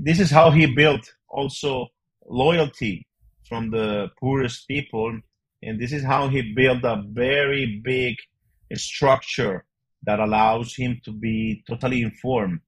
[0.00, 1.88] this is how he built also
[2.26, 3.06] loyalty
[3.48, 5.20] from the poorest people
[5.62, 8.16] and this is how he built a very big
[8.74, 9.64] structure
[10.04, 12.60] that allows him to be totally informed.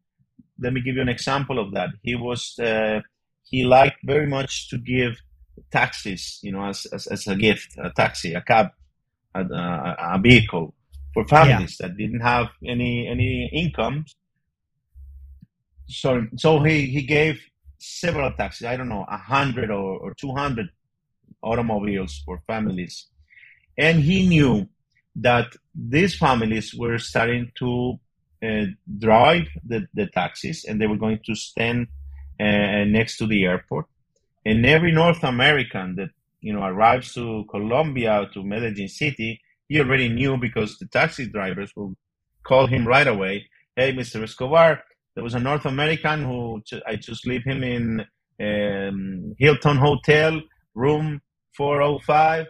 [0.58, 1.90] Let me give you an example of that.
[2.02, 3.00] He was uh,
[3.44, 5.16] he liked very much to give
[5.70, 8.68] taxis you know as, as, as a gift a taxi a cab
[9.34, 10.74] a, a, vehicle
[11.14, 11.88] for families yeah.
[11.88, 14.04] that didn't have any any income
[15.88, 17.40] so so he he gave
[17.78, 18.66] several taxis.
[18.66, 20.68] I don't know, a hundred or, or two hundred
[21.42, 23.06] automobiles for families,
[23.78, 24.68] and he knew
[25.16, 27.98] that these families were starting to
[28.42, 28.66] uh,
[28.98, 31.88] drive the, the taxis, and they were going to stand
[32.38, 33.86] uh, next to the airport.
[34.44, 40.08] And every North American that you know arrives to Colombia to Medellin City, he already
[40.08, 41.96] knew because the taxi drivers will
[42.44, 43.48] call him right away.
[43.74, 44.22] Hey, Mr.
[44.22, 44.82] Escobar,
[45.16, 48.06] there was a North American who I just leave him in
[48.40, 50.42] um, Hilton Hotel,
[50.74, 51.22] room
[51.56, 52.46] 405.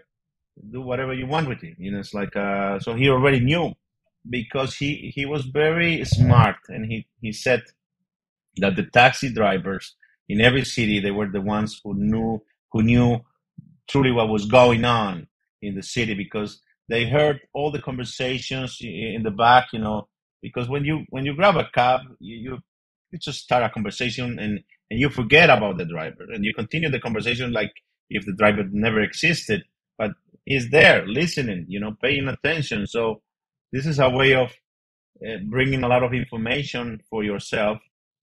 [0.72, 1.76] Do whatever you want with him.
[1.79, 3.72] You know, it's like uh, so he already knew
[4.29, 7.62] because he he was very smart and he he said
[8.57, 9.94] that the taxi drivers
[10.29, 13.20] in every city they were the ones who knew who knew
[13.88, 15.29] truly what was going on
[15.62, 20.09] in the city because they heard all the conversations in the back you know
[20.42, 22.59] because when you when you grab a cab you, you,
[23.11, 26.90] you just start a conversation and and you forget about the driver and you continue
[26.90, 27.72] the conversation like
[28.11, 29.64] if the driver never existed
[29.99, 30.12] but
[30.44, 32.87] he's there listening you know paying attention.
[32.87, 33.22] So
[33.72, 34.53] this is a way of
[35.27, 37.79] uh, bringing a lot of information for yourself.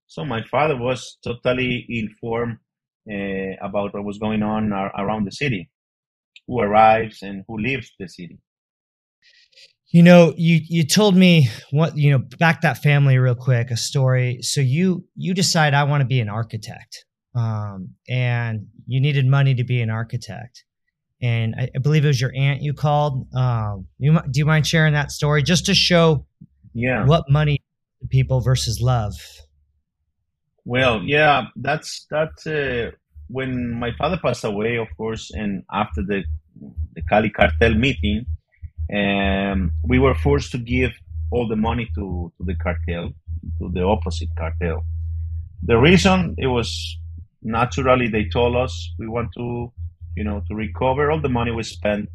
[0.06, 2.58] So my father was totally informed
[3.10, 5.70] uh, about what was going on around the city
[6.46, 8.38] who arrives and who leaves the city
[9.94, 13.76] you know, you you told me what you know back that family real quick a
[13.76, 14.42] story.
[14.42, 17.04] So you you decide I want to be an architect,
[17.36, 20.64] um, and you needed money to be an architect,
[21.22, 23.32] and I, I believe it was your aunt you called.
[23.36, 26.26] Um, you do you mind sharing that story just to show,
[26.72, 27.62] yeah, what money
[28.10, 29.14] people versus love.
[30.64, 32.32] Well, yeah, that's that.
[32.44, 32.96] Uh,
[33.28, 36.24] when my father passed away, of course, and after the
[36.96, 38.26] the Cali cartel meeting
[38.90, 40.92] and we were forced to give
[41.30, 43.10] all the money to, to the cartel,
[43.58, 44.84] to the opposite cartel.
[45.62, 46.98] The reason it was
[47.42, 49.72] naturally they told us we want to,
[50.16, 52.08] you know, to recover all the money we spent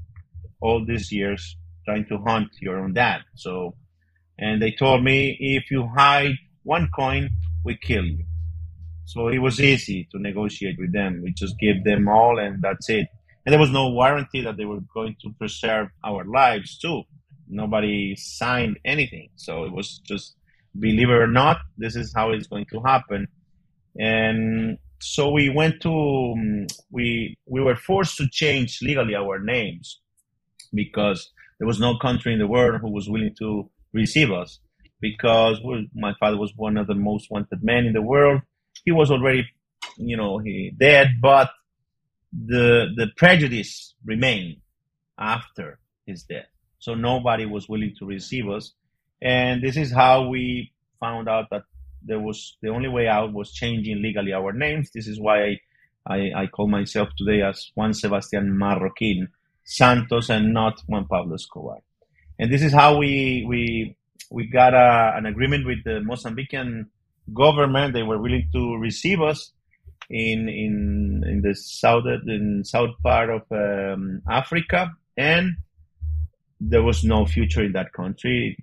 [0.62, 1.56] all these years
[1.86, 3.22] trying to hunt your own dad.
[3.36, 3.76] So
[4.38, 7.30] and they told me if you hide one coin,
[7.66, 8.24] we kill you.
[9.06, 11.22] So it was easy to negotiate with them.
[11.24, 13.08] We just give them all, and that's it.
[13.50, 17.02] And there was no warranty that they were going to preserve our lives too.
[17.48, 20.36] Nobody signed anything, so it was just
[20.80, 23.28] believe it or not, this is how it's going to happen.
[24.00, 30.00] And so we went to um, we we were forced to change legally our names
[30.72, 34.60] because there was no country in the world who was willing to receive us
[35.02, 35.60] because
[35.96, 38.42] my father was one of the most wanted men in the world.
[38.86, 39.48] He was already,
[39.98, 41.50] you know, he dead, but
[42.32, 44.58] the the prejudice remained
[45.18, 46.46] after his death.
[46.80, 48.74] So nobody was willing to receive us,
[49.22, 51.64] and this is how we found out that
[52.02, 54.92] there was the only way out was changing legally our names.
[54.94, 55.60] This is why I
[56.08, 59.28] I, I call myself today as Juan Sebastian Marroquin
[59.64, 61.80] Santos and not Juan Pablo Escobar.
[62.40, 63.96] And this is how we we
[64.32, 66.86] we got a, an agreement with the Mozambican
[67.34, 67.94] government.
[67.94, 69.52] They were willing to receive us
[70.10, 75.58] in in in the south in south part of um, Africa, and
[76.60, 78.58] there was no future in that country.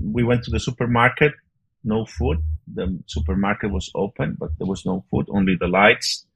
[0.00, 1.32] We went to the supermarket,
[1.84, 2.38] no food.
[2.72, 6.26] The supermarket was open, but there was no food, only the lights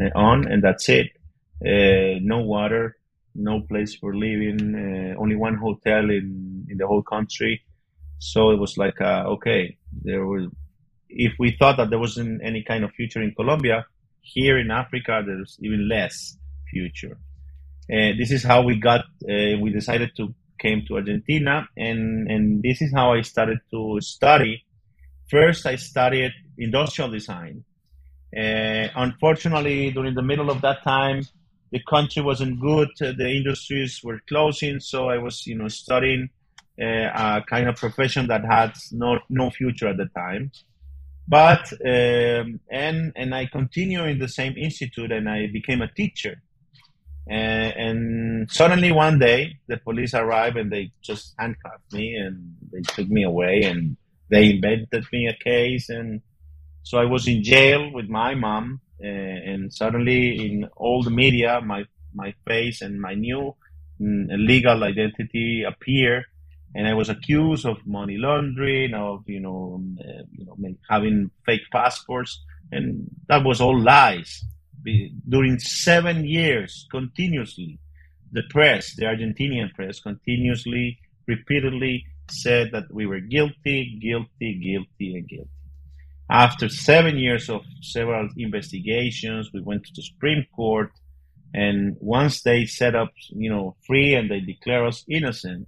[0.00, 1.08] uh, on, and that's it.
[1.64, 2.96] Uh, no water,
[3.34, 7.62] no place for living, uh, only one hotel in in the whole country
[8.18, 10.48] so it was like, uh, okay, there was,
[11.08, 13.86] if we thought that there wasn't any kind of future in Colombia,
[14.20, 16.36] here in Africa, there's even less
[16.70, 17.18] future.
[17.88, 22.62] And this is how we got, uh, we decided to came to Argentina and, and
[22.62, 24.64] this is how I started to study.
[25.30, 27.64] First, I studied industrial design.
[28.36, 31.22] Uh, unfortunately, during the middle of that time,
[31.70, 32.88] the country wasn't good.
[32.98, 34.80] The industries were closing.
[34.80, 36.30] So I was, you know, studying
[36.78, 40.50] a kind of profession that had no no future at the time.
[41.28, 46.42] But um, and and I continue in the same institute, and I became a teacher.
[47.30, 52.80] And, and suddenly one day, the police arrived and they just handcuffed me and they
[52.80, 53.98] took me away and
[54.30, 56.22] they invented me a case and
[56.88, 61.60] so I was in jail with my mom, uh, and suddenly in all the media,
[61.60, 63.54] my my face and my new
[64.00, 66.24] mm, legal identity appear,
[66.78, 70.56] and I was accused of money laundering, of you know, uh, you know,
[70.88, 74.44] having fake passports, and that was all lies.
[75.28, 77.80] During seven years, continuously,
[78.30, 85.28] the press, the Argentinian press, continuously, repeatedly said that we were guilty, guilty, guilty, and
[85.28, 85.50] guilty.
[86.30, 90.92] After seven years of several investigations, we went to the Supreme Court,
[91.52, 95.66] and once they set up, you know, free and they declare us innocent,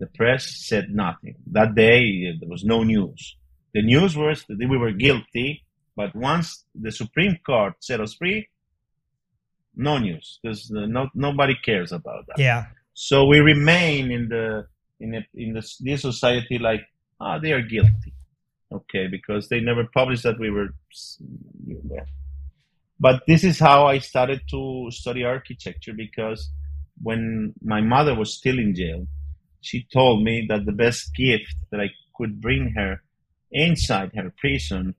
[0.00, 1.36] the press said nothing.
[1.52, 3.36] That day, there was no news.
[3.74, 8.48] The news was that we were guilty, but once the Supreme Court set us free,
[9.76, 12.38] no news because no, nobody cares about that.
[12.38, 12.66] Yeah.
[12.94, 14.66] So we remain in the
[14.98, 16.82] in a, in the, this society like
[17.20, 18.12] ah oh, they are guilty,
[18.72, 20.70] okay, because they never published that we were.
[22.98, 26.50] But this is how I started to study architecture because
[27.02, 29.06] when my mother was still in jail,
[29.60, 33.02] she told me that the best gift that I could bring her
[33.52, 34.94] inside her prison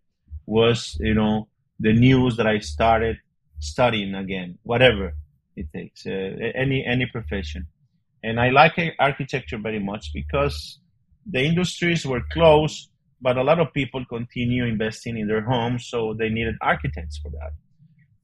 [0.46, 1.48] was, you know,
[1.80, 3.18] the news that I started
[3.60, 5.14] studying again, whatever
[5.56, 7.68] it takes, uh, any any profession.
[8.24, 10.80] And I like architecture very much because
[11.26, 12.90] the industries were closed,
[13.22, 17.30] but a lot of people continue investing in their homes, so they needed architects for
[17.32, 17.52] that.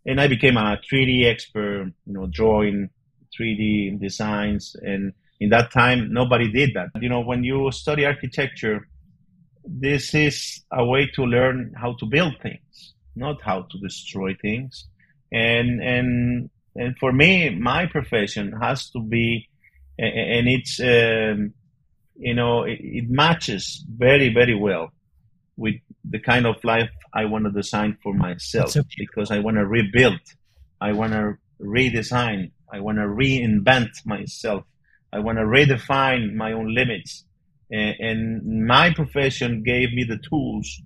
[0.05, 2.89] And I became a 3D expert, you know, drawing
[3.37, 6.89] 3D designs and in that time nobody did that.
[7.01, 8.87] You know when you study architecture
[9.69, 14.87] this is a way to learn how to build things not how to destroy things.
[15.31, 19.49] And and and for me my profession has to be
[19.99, 21.53] and it's um,
[22.15, 24.91] you know it, it matches very very well
[25.57, 25.75] with
[26.07, 28.69] the kind of life I want to design for myself.
[28.71, 30.21] So because I want to rebuild
[30.79, 34.63] I want to redesign I want to reinvent myself
[35.13, 37.25] I want to redefine my own limits.
[37.71, 40.81] And, and, my profession gave me the tools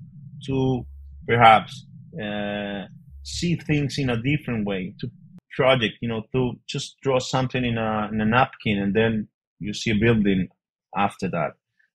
[0.48, 0.86] to
[1.28, 1.86] perhaps
[2.22, 2.86] uh,
[3.24, 5.10] see things in a different way, to
[5.56, 9.28] project, you know, to just draw something in a, in a napkin and then
[9.60, 10.48] you see a building
[10.96, 11.52] after that.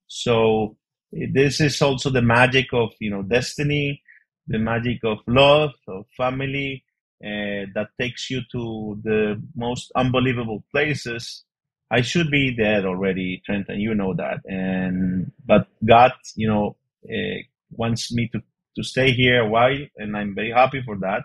[0.07, 0.77] So
[1.12, 4.03] this is also the magic of, you know, destiny,
[4.47, 6.85] the magic of love, of family,
[7.24, 11.45] uh, that takes you to the most unbelievable places
[11.91, 14.41] I should be dead already, Trent, and you know that.
[14.45, 16.76] And but God, you know,
[17.09, 17.39] uh,
[17.70, 18.43] wants me to
[18.76, 21.22] to stay here a while, and I'm very happy for that.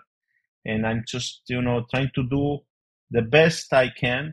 [0.64, 2.60] And I'm just, you know, trying to do
[3.10, 4.32] the best I can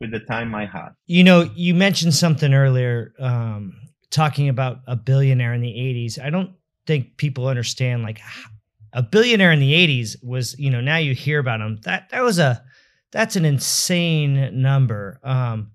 [0.00, 0.94] with the time I have.
[1.06, 3.76] You know, you mentioned something earlier, um,
[4.10, 6.18] talking about a billionaire in the '80s.
[6.18, 6.52] I don't
[6.86, 8.20] think people understand like
[8.94, 12.22] a billionaire in the 80s was you know now you hear about him that that
[12.22, 12.62] was a
[13.10, 15.20] that's an insane number.
[15.22, 15.72] Um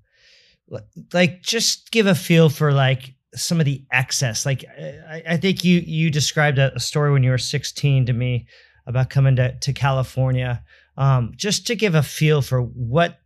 [1.13, 4.45] like just give a feel for like some of the excess.
[4.45, 4.65] Like
[5.09, 8.47] i, I think you you described a, a, story when you were 16 to me
[8.87, 10.63] about coming to, to california.
[10.97, 13.19] Um just to give a feel for what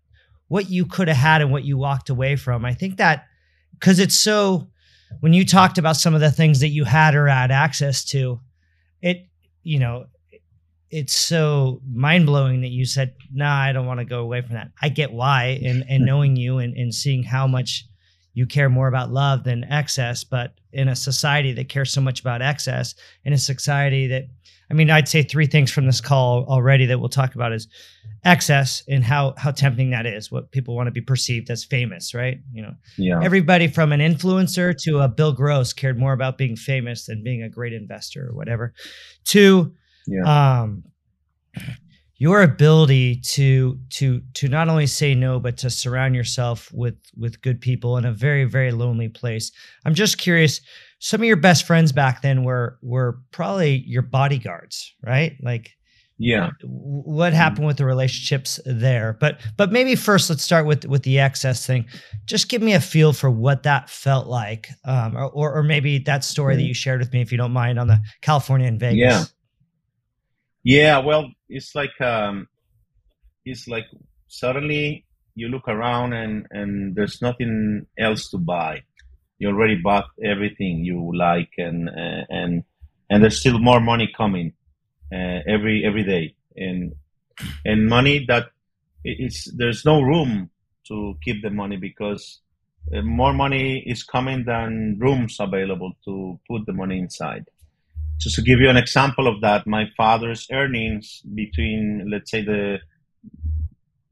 [0.47, 2.63] what you could have had and what you walked away from.
[2.63, 3.25] I think that
[3.73, 4.69] because it's so
[5.19, 8.39] when you talked about some of the things that you had or had access to
[9.01, 9.27] it
[9.63, 10.05] you know
[10.89, 14.55] it's so mind blowing that you said, "Nah, I don't want to go away from
[14.55, 17.85] that." I get why, and and knowing you and and seeing how much
[18.37, 22.19] you care more about love than excess, but in a society that cares so much
[22.19, 22.93] about excess,
[23.25, 24.27] in a society that,
[24.69, 27.67] I mean, I'd say three things from this call already that we'll talk about is
[28.23, 30.31] excess and how how tempting that is.
[30.31, 32.37] What people want to be perceived as famous, right?
[32.53, 33.19] You know, yeah.
[33.23, 37.41] Everybody from an influencer to a Bill Gross cared more about being famous than being
[37.41, 38.75] a great investor or whatever.
[39.25, 39.73] Two
[40.07, 40.61] yeah.
[40.61, 40.83] um,
[42.17, 47.41] your ability to to to not only say no but to surround yourself with with
[47.41, 49.51] good people in a very very lonely place.
[49.85, 50.61] I'm just curious
[50.99, 55.37] some of your best friends back then were were probably your bodyguards right?
[55.41, 55.71] Like
[56.19, 56.49] yeah.
[56.63, 59.15] what happened with the relationships there?
[59.19, 61.85] But but maybe first let's start with with the excess thing.
[62.25, 66.23] Just give me a feel for what that felt like um or or maybe that
[66.23, 68.97] story that you shared with me if you don't mind on the california and vegas
[68.97, 69.23] yeah
[70.67, 72.49] yeah, well, it's like um,
[73.45, 73.85] it's like
[74.27, 78.83] suddenly you look around and and there's nothing else to buy.
[79.39, 82.65] You already bought everything you like, and and
[83.09, 84.51] and there's still more money coming
[85.09, 86.93] uh, every every day, and
[87.63, 88.47] and money that
[89.05, 90.49] it's there's no room
[90.89, 92.41] to keep the money because
[92.93, 97.45] uh, more money is coming than rooms available to put the money inside
[98.19, 102.79] just to give you an example of that, my father's earnings between, let's say, the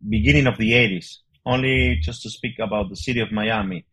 [0.07, 3.85] beginning of the 80s, only just to speak about the city of Miami,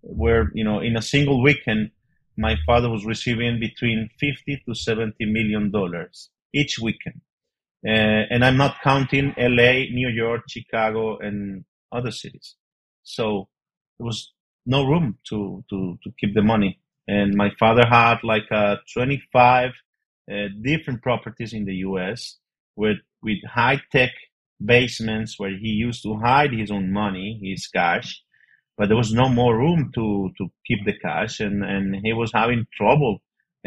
[0.00, 1.90] where, you know, in a single weekend,
[2.36, 7.20] my father was receiving between 50 to 70 million dollars each weekend.
[7.86, 12.56] Uh, and I'm not counting LA, New York, Chicago, and other cities.
[13.02, 13.48] So
[13.98, 14.32] there was
[14.66, 16.80] no room to, to, to keep the money
[17.16, 19.72] and my father had like uh, 25
[20.32, 22.38] uh, different properties in the U.S.
[22.76, 24.12] with with high tech
[24.64, 28.22] basements where he used to hide his own money, his cash,
[28.78, 32.32] but there was no more room to to keep the cash, and and he was
[32.32, 33.18] having trouble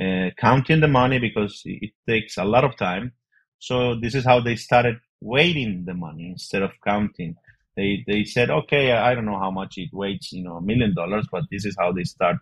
[0.01, 3.13] uh, counting the money because it takes a lot of time.
[3.59, 7.35] So this is how they started weighting the money instead of counting.
[7.77, 10.93] They they said, okay, I don't know how much it weighs, you know, a million
[10.95, 12.37] dollars, but this is how they start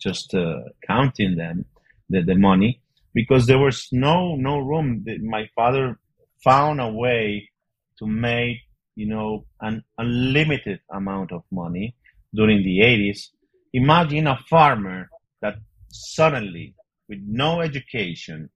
[0.00, 1.64] just uh, counting them
[2.08, 2.80] the, the money
[3.14, 5.04] because there was no no room.
[5.22, 5.98] My father
[6.42, 7.50] found a way
[7.98, 8.58] to make
[8.96, 11.94] you know an unlimited amount of money
[12.34, 13.28] during the 80s
[13.74, 15.10] imagine a farmer
[15.42, 15.56] that
[15.90, 16.74] suddenly
[17.08, 18.48] with no education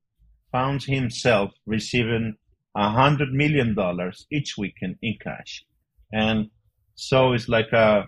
[0.53, 2.37] found himself receiving
[2.77, 5.65] a hundred million dollars each weekend in cash.
[6.13, 6.51] And
[6.95, 8.07] so it's like a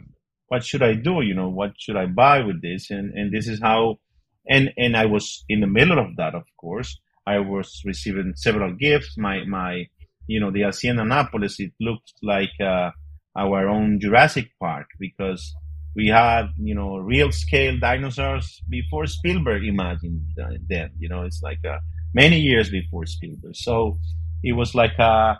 [0.50, 1.20] what should I do?
[1.22, 2.90] You know, what should I buy with this?
[2.90, 4.00] And and this is how,
[4.48, 6.34] and and I was in the middle of that.
[6.34, 9.16] Of course, I was receiving several gifts.
[9.16, 9.86] My my,
[10.26, 11.60] you know, the Hacienda Napoles.
[11.60, 12.90] It looked like uh,
[13.36, 15.54] our own Jurassic Park because
[15.94, 20.22] we had you know real scale dinosaurs before Spielberg imagined
[20.68, 20.90] them.
[20.98, 21.78] You know, it's like uh,
[22.12, 23.54] many years before Spielberg.
[23.54, 24.00] So
[24.42, 25.34] it was like a uh,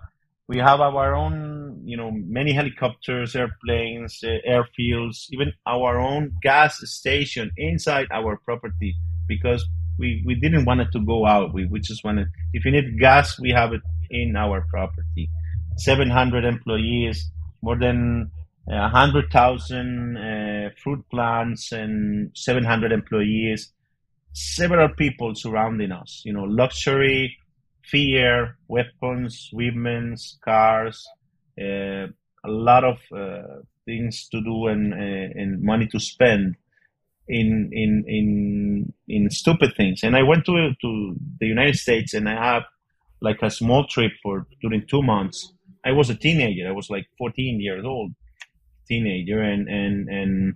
[0.51, 6.81] we have our own, you know, many helicopters, airplanes, uh, airfields, even our own gas
[6.91, 8.97] station inside our property
[9.29, 9.65] because
[9.97, 11.55] we, we didn't want it to go out.
[11.55, 15.31] We, we just wanted, if you need gas, we have it in our property.
[15.77, 17.31] 700 employees,
[17.63, 18.33] more than
[18.65, 23.73] 100,000 uh, fruit plants and 700 employees,
[24.33, 27.39] several people surrounding us, you know, luxury
[27.83, 31.07] fear, weapons, women, cars,
[31.61, 32.07] uh,
[32.45, 36.57] a lot of uh, things to do and, uh, and money to spend
[37.31, 40.03] in in in in stupid things.
[40.03, 42.63] And I went to to the United States and I had
[43.21, 45.53] like a small trip for during two months.
[45.85, 46.69] I was a teenager.
[46.69, 48.13] I was like 14 years old,
[48.89, 50.55] teenager, and and and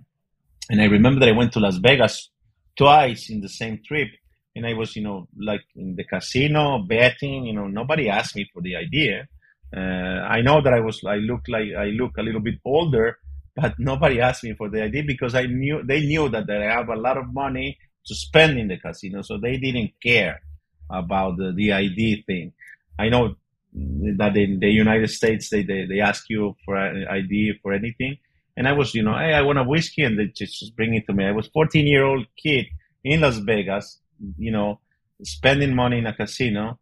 [0.69, 2.29] and I remember that I went to Las Vegas
[2.75, 4.09] twice in the same trip,
[4.55, 7.45] and I was, you know, like in the casino betting.
[7.45, 9.27] You know, nobody asked me for the idea.
[9.75, 13.17] Uh, I know that I was, I look like I look a little bit older,
[13.55, 16.89] but nobody asked me for the idea because I knew they knew that, I have
[16.89, 20.41] a lot of money to spend in the casino, so they didn't care
[20.89, 22.53] about the, the ID thing.
[22.97, 23.35] I know
[23.73, 28.17] that in the United States they, they, they ask you for an ID for anything.
[28.55, 31.05] And I was, you know, hey, I want a whiskey, and they just bring it
[31.07, 31.25] to me.
[31.25, 32.67] I was 14 year old kid
[33.03, 33.99] in Las Vegas,
[34.37, 34.79] you know,
[35.23, 36.79] spending money in a casino,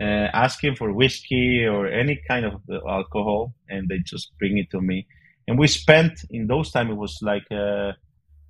[0.00, 4.80] uh, asking for whiskey or any kind of alcohol, and they just bring it to
[4.80, 5.06] me.
[5.46, 7.92] And we spent in those time it was like uh,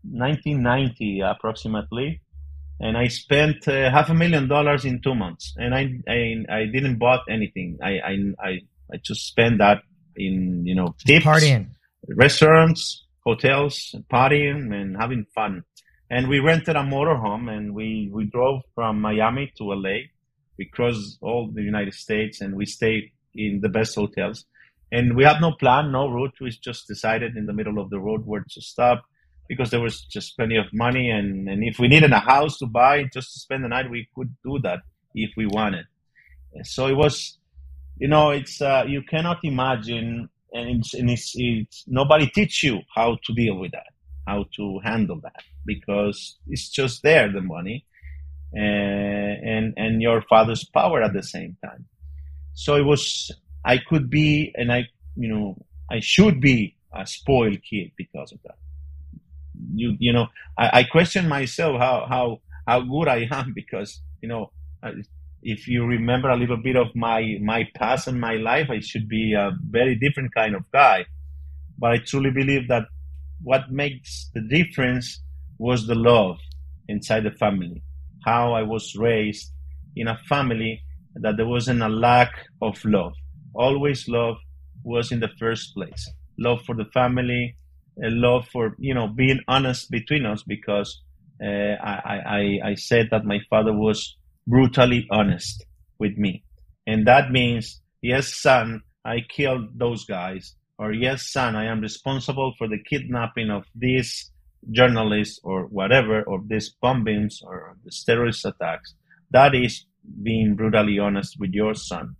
[0.03, 2.21] 1990 approximately,
[2.81, 6.65] and I spent uh, half a million dollars in two months, and I I, I
[6.67, 7.79] didn't bought anything.
[7.83, 8.51] I, I I
[8.93, 9.83] I just spent that
[10.17, 11.69] in you know tips, partying,
[12.09, 15.65] restaurants, hotels, partying, and having fun.
[16.11, 20.09] And we rented a motorhome, and we we drove from Miami to LA.
[20.59, 24.45] We crossed all the United States, and we stayed in the best hotels.
[24.93, 26.35] And we had no plan, no route.
[26.41, 29.05] We just decided in the middle of the road where to stop
[29.49, 32.67] because there was just plenty of money and, and if we needed a house to
[32.67, 34.81] buy just to spend the night we could do that
[35.15, 35.85] if we wanted
[36.63, 37.39] so it was
[37.99, 42.81] you know it's uh, you cannot imagine and, it's, and it's, it's nobody teach you
[42.95, 43.94] how to deal with that
[44.27, 47.85] how to handle that because it's just there the money
[48.53, 51.85] and and, and your father's power at the same time
[52.55, 53.31] so it was
[53.65, 54.85] i could be and i
[55.17, 55.57] you know
[55.91, 58.57] i should be a spoiled kid because of that
[59.75, 64.29] you you know I, I question myself how how how good I am because you
[64.29, 64.51] know
[65.43, 69.09] if you remember a little bit of my my past and my life, I should
[69.09, 71.05] be a very different kind of guy.
[71.79, 72.85] But I truly believe that
[73.45, 75.21] what makes the difference
[75.59, 76.39] was the love
[76.89, 77.83] inside the family.
[78.25, 79.53] How I was raised
[79.95, 80.83] in a family
[81.17, 83.13] that there wasn't a lack of love.
[83.55, 84.37] Always love
[84.83, 86.11] was in the first place.
[86.39, 87.57] Love for the family,
[88.03, 91.01] a love for you know being honest between us because
[91.43, 94.17] uh, I, I I said that my father was
[94.47, 95.65] brutally honest
[95.99, 96.43] with me,
[96.87, 102.55] and that means yes, son, I killed those guys, or yes, son, I am responsible
[102.59, 104.31] for the kidnapping of this
[104.71, 108.95] journalist or whatever, or these bombings or the terrorist attacks.
[109.31, 109.87] That is
[110.23, 112.17] being brutally honest with your son.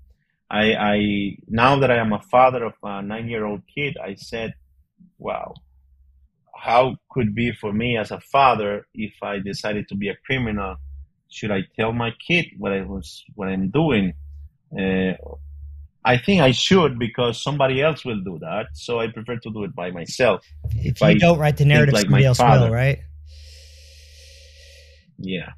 [0.51, 4.55] I, I now that I am a father of a nine-year-old kid, I said,
[5.19, 5.55] "Wow,
[6.57, 10.77] how could be for me as a father if I decided to be a criminal?
[11.29, 14.15] Should I tell my kid what I was what I'm doing?
[14.79, 15.15] Uh,
[16.05, 18.67] I think I should because somebody else will do that.
[18.75, 20.45] So I prefer to do it by myself.
[20.77, 22.67] If, if you I don't write the narrative, like somebody else father.
[22.67, 22.99] will, right?
[25.19, 25.53] Yeah,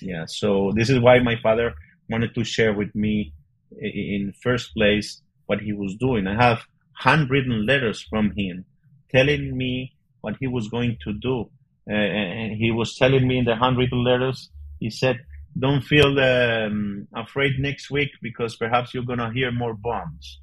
[0.00, 0.24] yeah.
[0.26, 1.74] So this is why my father
[2.08, 3.34] wanted to share with me
[3.78, 6.26] in first place what he was doing.
[6.26, 6.62] I have
[6.94, 8.64] handwritten letters from him
[9.12, 11.50] telling me what he was going to do.
[11.90, 15.18] Uh, and he was telling me in the handwritten letters, he said,
[15.58, 20.40] don't feel um, afraid next week because perhaps you're going to hear more bombs.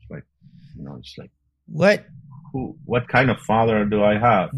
[0.00, 0.24] It's like,
[0.76, 1.30] you know, it's like,
[1.66, 2.04] what?
[2.52, 4.50] Who, what kind of father do I have?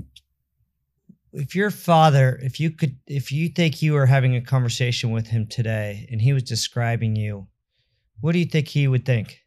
[1.33, 5.29] If your father, if you could, if you think you were having a conversation with
[5.29, 7.47] him today and he was describing you,
[8.21, 9.41] what do you think he would think?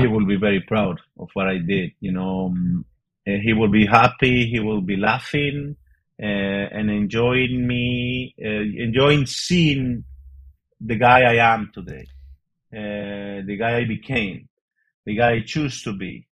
[0.00, 1.92] he will be very proud of what I did.
[2.00, 2.84] You know, um,
[3.26, 4.46] he will be happy.
[4.46, 5.76] He will be laughing
[6.18, 10.04] and enjoying me, uh, enjoying seeing
[10.80, 12.06] the guy I am today,
[12.72, 14.48] uh, the guy I became,
[15.04, 16.26] the guy I choose to be,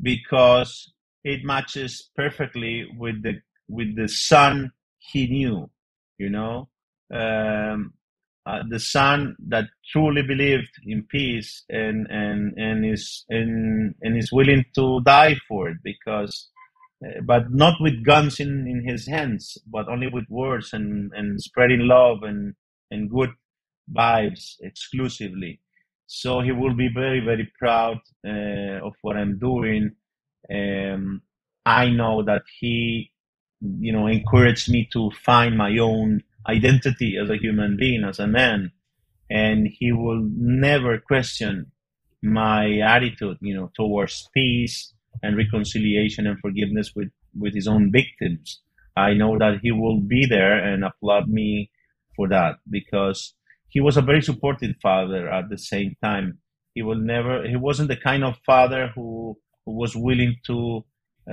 [0.00, 0.92] because
[1.24, 5.70] it matches perfectly with the with the son he knew.
[6.18, 6.68] You know,
[7.12, 7.94] um,
[8.46, 14.32] uh, the son that truly believed in peace and and and is and and is
[14.32, 16.53] willing to die for it because uh,
[17.24, 21.80] but not with guns in in his hands but only with words and and spreading
[21.80, 22.54] love and
[22.90, 23.30] and good
[23.94, 25.60] vibes exclusively.
[26.06, 29.92] So he will be very very proud uh, of what i'm doing.
[30.52, 31.22] Um,
[31.66, 33.12] i know that he
[33.60, 38.26] you know encouraged me to find my own identity as a human being, as a
[38.26, 38.72] man,
[39.30, 41.72] and he will never question
[42.22, 44.93] my attitude, you know, towards peace
[45.24, 47.10] and reconciliation and forgiveness with
[47.42, 48.60] with his own victims.
[48.96, 51.70] I know that he will be there and applaud me
[52.16, 53.34] for that because
[53.68, 56.38] he was a very supportive father at the same time.
[56.74, 57.34] He will never.
[57.48, 60.84] He wasn't the kind of father who who was willing to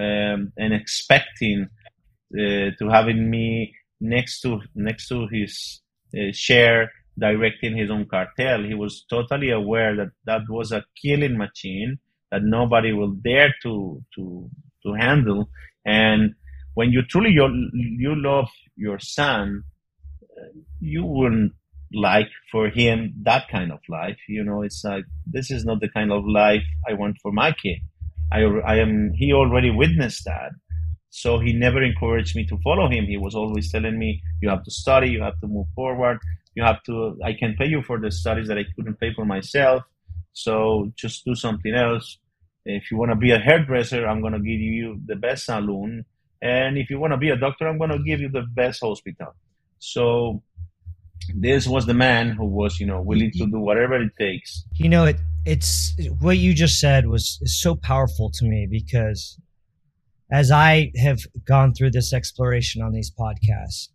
[0.03, 1.67] um, and expecting
[2.33, 5.81] uh, to having me next to next to his
[6.17, 8.63] uh, share directing his own cartel.
[8.63, 11.99] He was totally aware that that was a killing machine
[12.31, 14.49] that nobody will dare to to
[14.83, 15.49] to handle.
[15.85, 16.35] And
[16.73, 19.63] when you truly you, you love your son,
[20.79, 21.53] you wouldn't
[21.93, 24.17] like for him that kind of life.
[24.27, 27.51] You know, it's like this is not the kind of life I want for my
[27.51, 27.79] kid.
[28.31, 30.51] I I am he already witnessed that.
[31.11, 33.05] So he never encouraged me to follow him.
[33.05, 36.19] He was always telling me, you have to study, you have to move forward,
[36.55, 39.25] you have to, I can pay you for the studies that I couldn't pay for
[39.25, 39.83] myself.
[40.33, 42.17] So just do something else.
[42.65, 46.05] If you want to be a hairdresser, I'm going to give you the best saloon.
[46.41, 48.81] And if you want to be a doctor, I'm going to give you the best
[48.81, 49.35] hospital.
[49.79, 50.43] So
[51.35, 54.63] this was the man who was, you know, willing to do whatever it takes.
[54.75, 59.39] You know, it, it's what you just said was so powerful to me because
[60.31, 63.89] as I have gone through this exploration on these podcasts,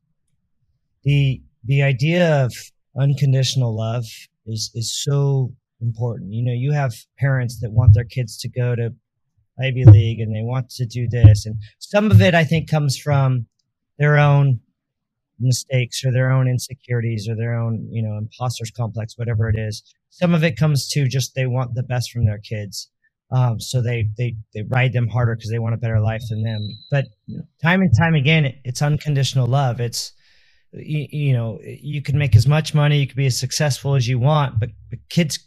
[1.03, 2.53] the the idea of
[2.99, 4.05] unconditional love
[4.47, 6.33] is is so important.
[6.33, 8.95] You know, you have parents that want their kids to go to
[9.61, 12.99] Ivy League and they want to do this, and some of it I think comes
[12.99, 13.47] from
[13.99, 14.61] their own
[15.39, 19.83] mistakes or their own insecurities or their own you know imposters complex whatever it is
[20.09, 22.89] some of it comes to just they want the best from their kids
[23.31, 26.43] um, so they, they, they ride them harder because they want a better life than
[26.43, 26.68] them.
[26.91, 27.07] But
[27.61, 29.81] time and time again, it's unconditional love.
[29.81, 30.12] It's,
[30.72, 34.07] you, you, know, you can make as much money, you can be as successful as
[34.07, 35.39] you want, but, but kids,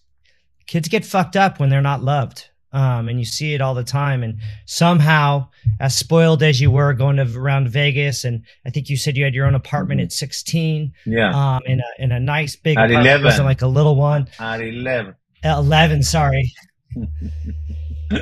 [0.70, 2.48] kids get fucked up when they're not loved.
[2.72, 4.22] Um, and you see it all the time.
[4.22, 5.48] And somehow,
[5.80, 9.24] as spoiled as you were going to around Vegas, and I think you said you
[9.24, 10.94] had your own apartment at 16.
[11.08, 11.32] Yeah.
[11.32, 13.08] Um, in a, in a nice big at apartment.
[13.08, 13.22] 11.
[13.22, 14.28] It wasn't like a little one.
[14.40, 15.16] At 11.
[15.44, 16.54] At 11, sorry.
[16.96, 17.10] you,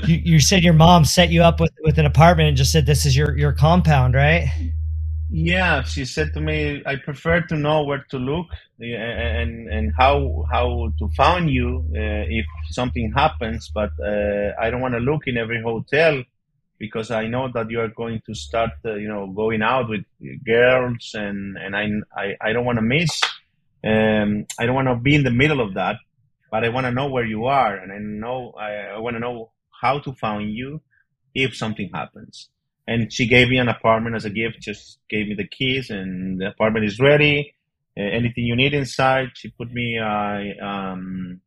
[0.05, 3.05] you said your mom set you up with, with an apartment and just said this
[3.05, 4.47] is your, your compound, right?
[5.29, 8.47] Yeah, she said to me, "I prefer to know where to look
[8.79, 14.79] and and how how to find you uh, if something happens, but uh, I don't
[14.81, 16.23] want to look in every hotel
[16.79, 20.05] because I know that you are going to start, uh, you know, going out with
[20.45, 23.19] girls, and and I I, I don't want to miss.
[23.83, 25.97] Um, I don't want to be in the middle of that
[26.51, 29.19] but I want to know where you are, and I know I, I want to
[29.19, 29.51] know
[29.81, 30.81] how to find you
[31.35, 32.49] if something happens.
[32.87, 34.61] And she gave me an apartment as a gift.
[34.61, 37.53] Just gave me the keys, and the apartment is ready.
[37.97, 41.41] Uh, anything you need inside, she put me a um,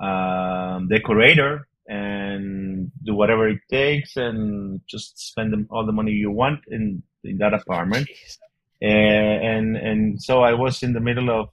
[0.00, 6.60] um, decorator and do whatever it takes, and just spend all the money you want
[6.68, 8.08] in in that apartment.
[8.82, 11.48] Uh, and and so I was in the middle of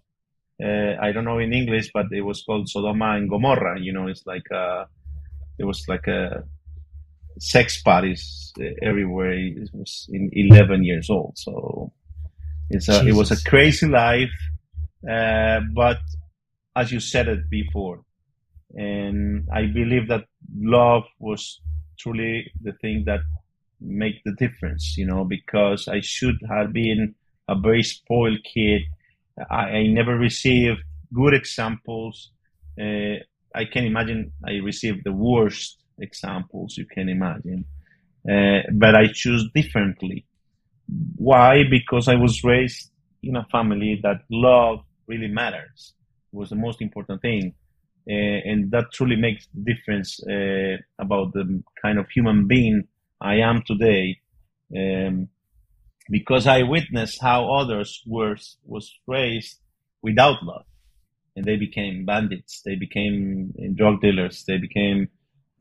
[0.63, 3.79] uh, I don't know in English, but it was called Sodoma and Gomorrah.
[3.79, 4.85] You know, it's like uh,
[5.59, 6.43] it was like a
[7.39, 9.33] sex parties uh, everywhere.
[9.33, 11.91] It was in 11 years old, so
[12.69, 14.31] it's a, it was a crazy life.
[15.09, 15.99] Uh, but
[16.75, 18.01] as you said it before,
[18.75, 20.25] and I believe that
[20.55, 21.61] love was
[21.97, 23.21] truly the thing that
[23.79, 24.95] make the difference.
[24.97, 27.15] You know, because I should have been
[27.47, 28.81] a very spoiled kid
[29.49, 30.81] I, I never received
[31.13, 32.31] good examples.
[32.79, 33.17] Uh,
[33.55, 37.65] I can imagine I received the worst examples you can imagine,
[38.29, 40.25] uh, but I choose differently.
[41.15, 41.63] Why?
[41.69, 42.91] Because I was raised
[43.23, 45.93] in a family that love really matters.
[46.31, 47.53] It was the most important thing.
[48.09, 52.87] Uh, and that truly makes difference uh, about the kind of human being
[53.19, 54.19] I am today.
[54.75, 55.27] Um,
[56.09, 59.57] because I witnessed how others were was raised
[60.01, 60.65] without love,
[61.35, 65.09] and they became bandits, they became drug dealers, they became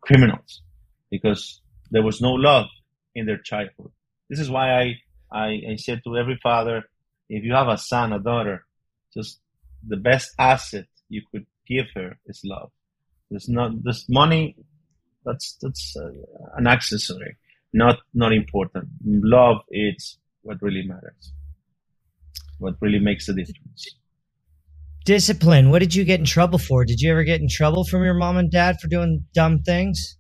[0.07, 0.63] criminals
[1.11, 2.67] because there was no love
[3.15, 3.91] in their childhood.
[4.31, 4.95] This is why I,
[5.31, 6.85] I, I said to every father,
[7.29, 8.65] if you have a son, a daughter,
[9.13, 9.41] just
[9.87, 12.71] the best asset you could give her is love.
[13.31, 14.57] There's not this money.
[15.25, 16.11] That's that's uh,
[16.57, 17.37] an accessory,
[17.73, 18.89] not not important.
[19.05, 21.33] Love is what really matters,
[22.59, 23.97] what really makes a difference.
[25.07, 25.71] Discipline.
[25.71, 26.85] What did you get in trouble for?
[26.85, 30.19] Did you ever get in trouble from your mom and dad for doing dumb things?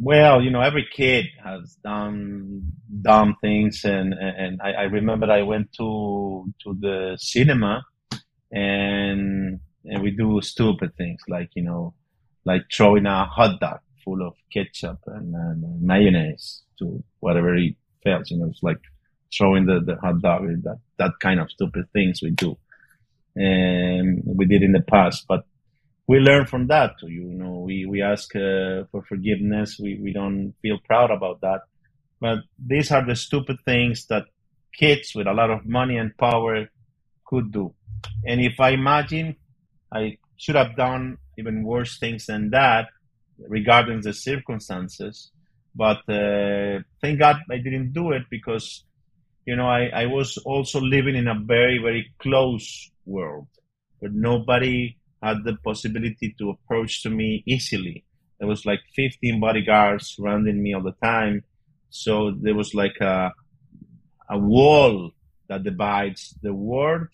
[0.00, 2.70] Well, you know, every kid has done
[3.02, 7.82] dumb things, and and I, I remember I went to to the cinema,
[8.52, 11.94] and and we do stupid things like you know,
[12.44, 18.30] like throwing a hot dog full of ketchup and, and mayonnaise to whatever he fails.
[18.30, 18.80] You know, it's like
[19.36, 22.56] throwing the, the hot dog, that, that kind of stupid things we do.
[23.40, 25.44] And we did in the past, but
[26.06, 26.92] we learn from that.
[27.02, 29.78] You know, we we ask uh, for forgiveness.
[29.78, 31.60] We we don't feel proud about that,
[32.20, 34.24] but these are the stupid things that
[34.72, 36.68] kids with a lot of money and power
[37.26, 37.74] could do.
[38.26, 39.36] And if I imagine,
[39.92, 42.86] I should have done even worse things than that
[43.38, 45.30] regarding the circumstances.
[45.74, 48.84] But uh, thank God I didn't do it because,
[49.46, 53.48] you know, I, I was also living in a very, very close world
[54.00, 58.04] but nobody had the possibility to approach to me easily.
[58.38, 61.42] There was like 15 bodyguards surrounding me all the time.
[61.90, 63.32] So there was like a,
[64.30, 65.10] a wall
[65.48, 67.08] that divides the world,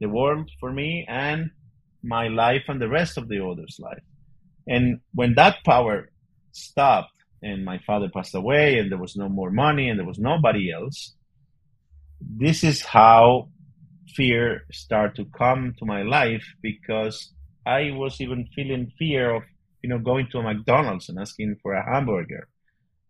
[0.00, 1.50] the world for me and
[2.02, 4.02] my life and the rest of the others' life.
[4.66, 6.08] And when that power
[6.52, 7.12] stopped
[7.42, 10.72] and my father passed away and there was no more money and there was nobody
[10.72, 11.14] else,
[12.20, 13.48] this is how
[14.14, 17.32] fear start to come to my life because
[17.66, 19.42] I was even feeling fear of,
[19.82, 22.48] you know, going to a McDonald's and asking for a hamburger.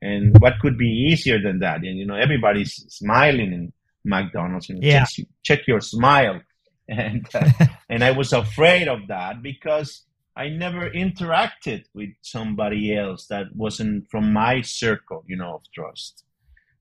[0.02, 1.78] And what could be easier than that?
[1.78, 3.72] And, you know, everybody's smiling in
[4.04, 5.04] McDonald's and yeah.
[5.04, 6.40] check, check your smile.
[6.86, 7.48] And, uh,
[7.88, 10.04] and I was afraid of that because
[10.36, 16.24] I never interacted with somebody else that wasn't from my circle, you know, of trust.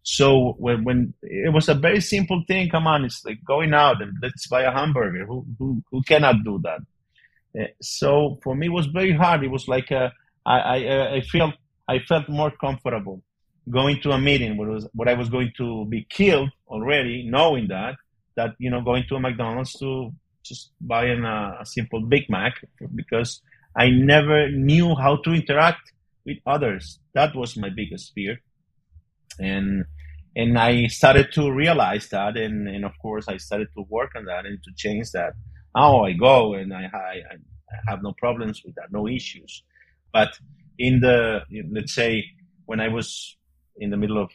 [0.04, 4.01] So when, when it was a very simple thing, come on, it's like going out
[4.01, 5.26] and let's buy a hamburger.
[5.26, 6.82] Who, who, who cannot do that?
[7.60, 9.43] Uh, so for me, it was very hard.
[9.43, 10.12] It was like a,
[10.45, 11.54] I, I, uh, I felt,
[11.88, 13.24] I felt more comfortable
[13.70, 17.68] going to a meeting where, was, where I was going to be killed already, knowing
[17.70, 17.95] that,
[18.36, 20.12] that, you know, going to a McDonald's to
[20.43, 22.56] just buying a, a simple Big Mac
[22.93, 23.41] because
[23.76, 25.93] I never knew how to interact
[26.26, 26.99] with others.
[27.14, 28.41] That was my biggest fear.
[29.40, 29.86] And
[30.36, 34.26] and I started to realize that, and, and of course, I started to work on
[34.26, 35.34] that and to change that.
[35.76, 39.64] Now I go and I, I, I have no problems with that, no issues.
[40.12, 40.30] But
[40.80, 42.24] in the, let's say,
[42.66, 43.38] when I was
[43.78, 44.32] in the middle of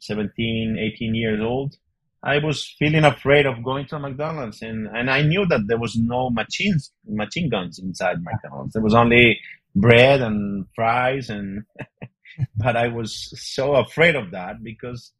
[0.00, 1.76] 17, 18 years old,
[2.22, 5.94] I was feeling afraid of going to McDonald's, and, and I knew that there was
[5.96, 8.72] no machines, machine guns inside McDonald's.
[8.72, 9.38] There was only
[9.76, 11.62] bread and fries, and
[12.56, 15.12] but I was so afraid of that because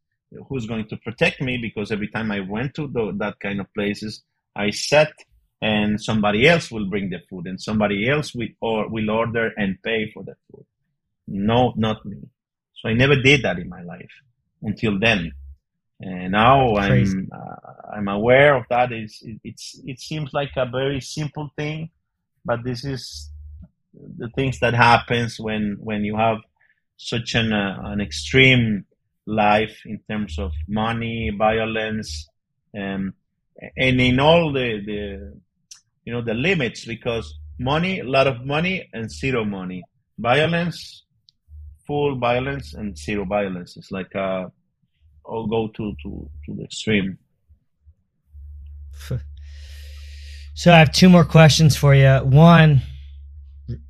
[0.49, 1.59] who's going to protect me?
[1.59, 4.23] Because every time I went to the, that kind of places,
[4.55, 5.13] I sat
[5.63, 9.83] and somebody else will bring the food, and somebody else will or will order and
[9.83, 10.67] pay for the food.
[11.27, 12.19] No, not me.
[12.75, 14.11] So I never did that in my life
[14.63, 15.33] until then
[16.01, 18.93] and now I'm uh, I'm aware of that.
[18.93, 21.91] It's it, it's it seems like a very simple thing,
[22.45, 23.31] but this is
[23.95, 26.39] the things that happens when when you have
[26.97, 28.85] such an uh, an extreme
[29.27, 32.29] life in terms of money, violence,
[32.79, 33.15] um,
[33.77, 35.41] and in all the the
[36.05, 39.83] you know the limits because money, a lot of money, and zero money,
[40.19, 41.05] violence,
[41.87, 43.77] full violence, and zero violence.
[43.77, 44.51] It's like a
[45.25, 47.19] all go to to to the extreme.
[50.59, 52.17] So I have two more questions for you.
[52.25, 52.81] One,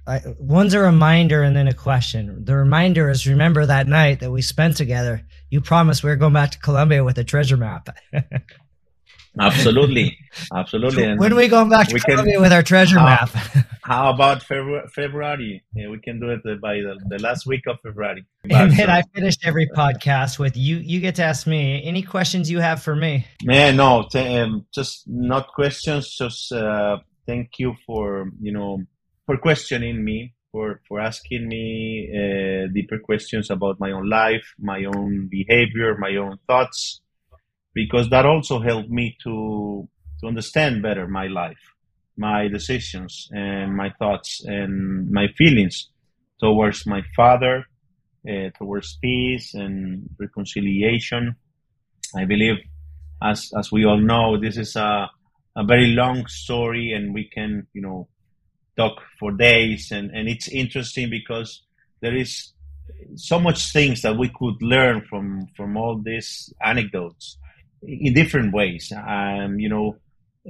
[0.07, 2.45] I, one's a reminder and then a question.
[2.45, 5.27] The reminder is remember that night that we spent together.
[5.51, 7.89] You promised we were going back to Colombia with a treasure map.
[9.39, 10.16] Absolutely,
[10.55, 11.03] absolutely.
[11.05, 13.29] And when are we going back to Colombia can, with our treasure map?
[13.85, 14.89] how about February?
[14.89, 15.62] February?
[15.74, 18.24] Yeah, we can do it by the, the last week of February.
[18.51, 20.79] And then I finished every podcast with you.
[20.79, 23.27] You get to ask me any questions you have for me.
[23.45, 26.16] Man, no, t- um, just not questions.
[26.16, 28.79] Just uh, thank you for you know
[29.27, 34.85] for questioning me, for for asking me uh, deeper questions about my own life, my
[34.85, 37.01] own behavior, my own thoughts
[37.77, 39.87] because that also helped me to
[40.18, 41.62] to understand better my life,
[42.16, 45.91] my decisions, and my thoughts and my feelings
[46.41, 47.66] towards my father,
[48.27, 51.37] uh, towards peace and reconciliation.
[52.16, 52.57] I believe,
[53.22, 55.11] as as we all know, this is a
[55.55, 58.09] a very long story, and we can you know
[58.77, 61.62] talk for days, and and it's interesting because
[62.01, 62.53] there is
[63.16, 67.39] so much things that we could learn from from all these anecdotes
[67.83, 68.93] in different ways.
[68.93, 69.97] Um, you know,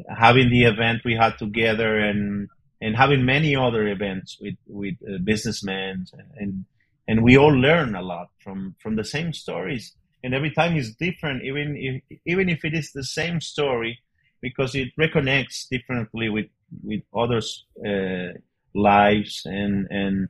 [0.09, 2.49] having the event we had together and
[2.81, 6.07] and having many other events with with uh, businessmen
[6.37, 6.64] and
[7.09, 10.95] and we all learn a lot from from the same stories and every time is
[10.97, 13.99] different even if even if it is the same story
[14.41, 16.47] because it reconnects differently with
[16.82, 18.32] with others uh,
[18.74, 19.43] lives.
[19.45, 20.28] And and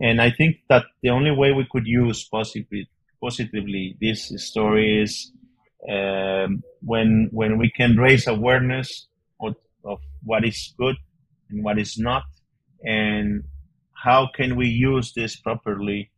[0.00, 2.88] and I think that the only way we could use positively
[3.20, 5.32] positively this story is
[5.88, 9.08] um, when when we can raise awareness
[9.40, 10.96] of, of what is good
[11.50, 12.24] and what is not,
[12.84, 13.44] and
[13.94, 16.10] how can we use this properly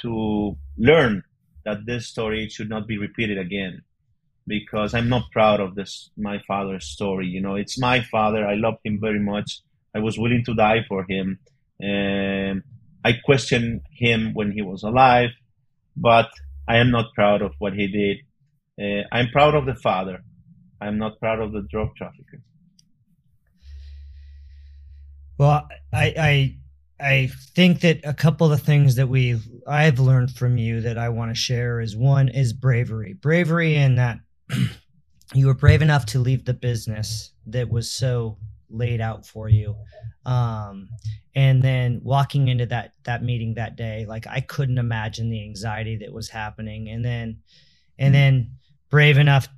[0.00, 1.22] to learn
[1.64, 3.82] that this story should not be repeated again
[4.46, 7.54] because i'm not proud of this my father's story you know.
[7.54, 8.46] It's my father.
[8.46, 9.60] I love him very much.
[9.94, 11.38] I was willing to die for him.
[11.80, 12.62] And
[13.04, 15.30] i questioned him when he was alive
[15.96, 16.30] but
[16.66, 18.16] i am not proud of what he did.
[18.80, 20.22] Uh, i'm proud of the father.
[20.80, 22.40] I'm not proud of the drug trafficker.
[25.38, 26.56] Well i i
[27.00, 31.08] I think that a couple of things that we I've learned from you that I
[31.08, 33.14] want to share is one is bravery.
[33.14, 34.20] Bravery in that
[35.34, 38.38] you were brave enough to leave the business that was so
[38.70, 39.76] laid out for you.
[40.26, 40.88] Um,
[41.34, 45.96] and then walking into that that meeting that day, like I couldn't imagine the anxiety
[45.98, 46.88] that was happening.
[46.88, 47.38] And then
[47.98, 48.50] and then
[48.90, 49.48] brave enough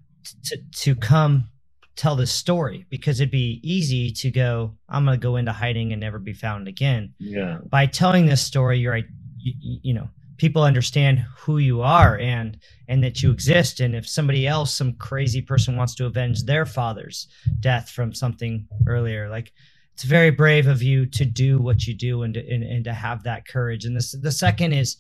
[0.45, 1.49] to to come
[1.95, 5.93] tell this story because it'd be easy to go i'm going to go into hiding
[5.93, 8.99] and never be found again yeah by telling this story you're
[9.39, 12.59] you, you know people understand who you are and
[12.89, 13.81] and that you exist.
[13.81, 17.29] And if somebody else some crazy person wants to avenge their father's
[17.61, 19.53] death from something earlier like
[19.97, 22.93] it's very brave of you to do what you do and to, and, and to
[22.93, 23.87] have that courage.
[23.87, 24.99] And this the second is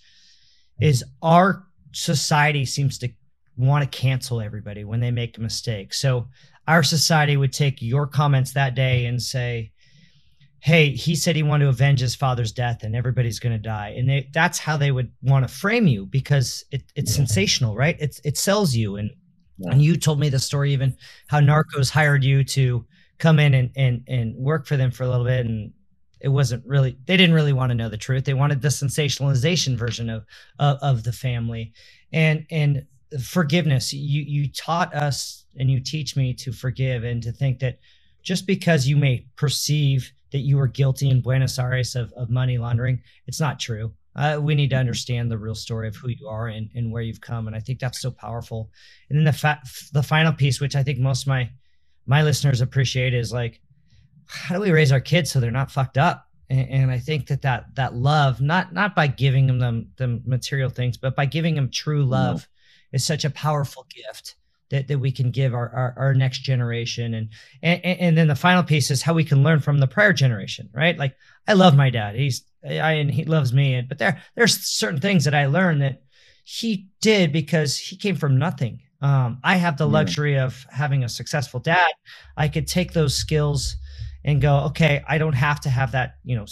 [0.80, 3.10] is our society seems to
[3.58, 5.92] want to cancel everybody when they make a mistake.
[5.92, 6.28] So
[6.66, 9.72] our society would take your comments that day and say,
[10.60, 13.94] hey, he said he wanted to avenge his father's death and everybody's going to die.
[13.96, 17.16] And they, that's how they would want to frame you because it, it's yeah.
[17.16, 17.96] sensational, right?
[18.00, 18.96] It, it sells you.
[18.96, 19.10] And,
[19.58, 19.72] yeah.
[19.72, 20.96] and you told me the story, even
[21.28, 22.84] how Narcos hired you to
[23.18, 25.46] come in and, and, and work for them for a little bit.
[25.46, 25.72] And
[26.20, 28.24] it wasn't really, they didn't really want to know the truth.
[28.24, 30.24] They wanted the sensationalization version of,
[30.58, 31.72] of, of the family.
[32.12, 32.86] And, and
[33.22, 37.78] forgiveness, you, you taught us and you teach me to forgive and to think that
[38.22, 42.58] just because you may perceive that you were guilty in Buenos Aires of, of money
[42.58, 43.90] laundering, it's not true.
[44.14, 47.00] Uh, we need to understand the real story of who you are and, and where
[47.00, 47.46] you've come.
[47.46, 48.70] And I think that's so powerful.
[49.08, 49.62] And then the fa-
[49.94, 51.50] the final piece, which I think most of my
[52.04, 53.62] my listeners appreciate, is like,
[54.26, 56.26] how do we raise our kids so they're not fucked up?
[56.50, 60.22] And, and I think that that that love, not not by giving them them, them
[60.26, 62.46] material things, but by giving them true love,
[62.92, 62.96] no.
[62.96, 64.36] is such a powerful gift
[64.70, 67.14] that, that we can give our, our, our next generation.
[67.14, 67.28] And,
[67.62, 70.68] and and then the final piece is how we can learn from the prior generation
[70.72, 70.96] right?
[70.98, 72.16] Like i love my dad.
[72.16, 73.80] He's i and he loves me.
[73.82, 76.02] But there there's certain things that i learned that
[76.44, 78.80] he did because he came from nothing.
[79.00, 80.44] Um, i have the luxury yeah.
[80.44, 81.90] of having a successful dad.
[82.36, 83.76] I could take those skills
[84.24, 86.46] and go okay i don't have to have that you know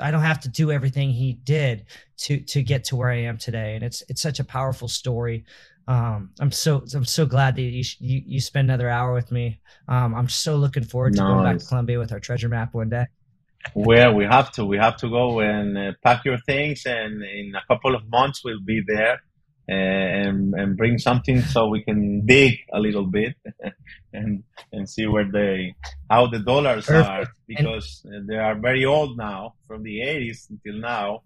[0.00, 1.86] I don't have to do everything he did
[2.18, 5.44] to to get to where I am today, and it's it's such a powerful story
[5.88, 9.60] um, I'm so I'm so glad that you you, you spend another hour with me.
[9.88, 11.28] Um, I'm so looking forward to nice.
[11.28, 13.06] going back to Colombia with our treasure map one day.
[13.74, 14.64] well, we have to.
[14.64, 18.42] We have to go and uh, pack your things, and in a couple of months
[18.44, 19.22] we'll be there,
[19.68, 23.34] uh, and and bring something so we can dig a little bit,
[24.12, 25.74] and and see where they
[26.10, 27.08] how the dollars Perfect.
[27.08, 31.22] are because and, they are very old now, from the 80s until now.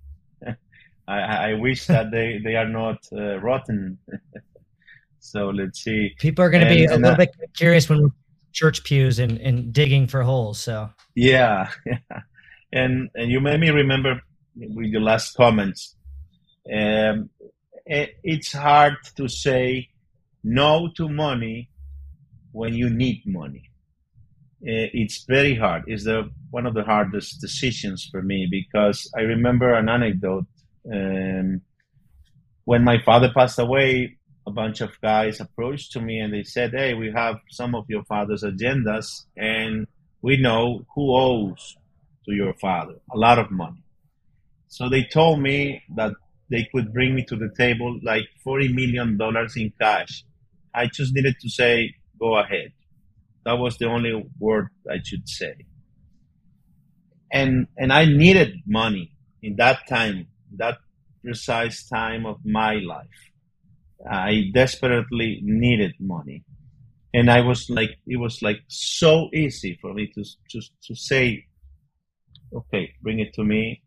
[1.08, 3.98] I, I wish that they, they are not uh, rotten.
[5.20, 6.14] so let's see.
[6.18, 8.10] People are going to be a little uh, bit curious when we're
[8.56, 10.58] church pews and, and digging for holes.
[10.58, 11.98] So yeah, yeah.
[12.72, 14.20] And and you made me remember
[14.56, 15.94] with your last comments.
[16.72, 17.30] Um,
[17.84, 19.90] it, it's hard to say
[20.42, 21.70] no to money
[22.52, 23.70] when you need money.
[24.62, 25.84] Uh, it's very hard.
[25.86, 30.46] It's the one of the hardest decisions for me because I remember an anecdote
[30.92, 31.62] um,
[32.64, 36.72] when my father passed away, a bunch of guys approached to me and they said,
[36.72, 39.86] "Hey, we have some of your father's agendas, and
[40.22, 41.76] we know who owes
[42.26, 43.82] to your father a lot of money."
[44.68, 46.12] So they told me that
[46.50, 50.24] they could bring me to the table like forty million dollars in cash.
[50.74, 52.72] I just needed to say, "Go ahead."
[53.44, 55.54] That was the only word I should say.
[57.32, 59.12] And and I needed money
[59.42, 60.78] in that time that
[61.22, 63.20] precise time of my life.
[64.08, 66.44] I desperately needed money.
[67.14, 71.46] And I was like, it was like so easy for me to, to, to say,
[72.54, 73.82] okay, bring it to me.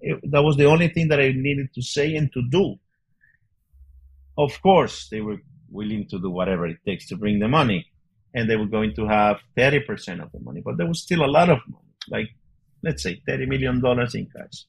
[0.00, 2.74] It, that was the only thing that I needed to say and to do.
[4.36, 5.40] Of course, they were
[5.70, 7.86] willing to do whatever it takes to bring the money.
[8.34, 11.30] And they were going to have 30% of the money, but there was still a
[11.30, 12.28] lot of money, like
[12.82, 14.64] let's say $30 million in cash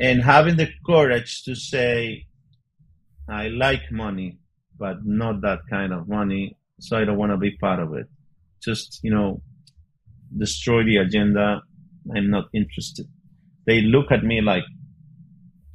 [0.00, 2.26] and having the courage to say,
[3.28, 4.38] I like money,
[4.78, 8.06] but not that kind of money, so I don't want to be part of it.
[8.62, 9.42] Just, you know,
[10.36, 11.62] destroy the agenda
[12.14, 13.06] I'm not interested.
[13.66, 14.64] They look at me like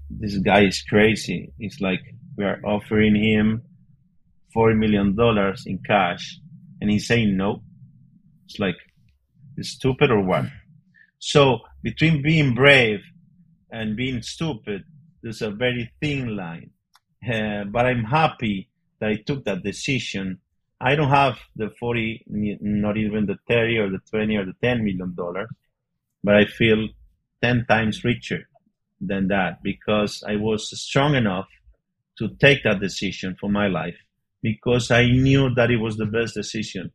[0.09, 1.53] this guy is crazy.
[1.59, 2.01] It's like
[2.38, 3.61] we are offering him
[4.55, 5.15] $40 million
[5.65, 6.39] in cash
[6.82, 7.61] and he's saying no.
[8.45, 8.76] It's like,
[9.57, 10.45] it's stupid or what?
[11.19, 13.01] So between being brave
[13.72, 14.84] and being stupid,
[15.22, 16.72] there's a very thin line.
[17.28, 20.39] Uh, but I'm happy that I took that decision.
[20.80, 24.84] I don't have the 40, not even the 30 or the 20 or the 10
[24.84, 25.49] million dollars,
[26.24, 26.88] but I feel
[27.41, 28.47] 10 times richer
[29.01, 31.47] than that because I was strong enough
[32.18, 33.97] to take that decision for my life
[34.41, 36.91] because I knew that it was the best decision.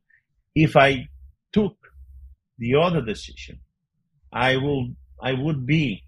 [0.54, 1.08] If I
[1.52, 1.76] took
[2.58, 3.60] the other decision,
[4.32, 4.90] I will
[5.22, 6.04] I would be,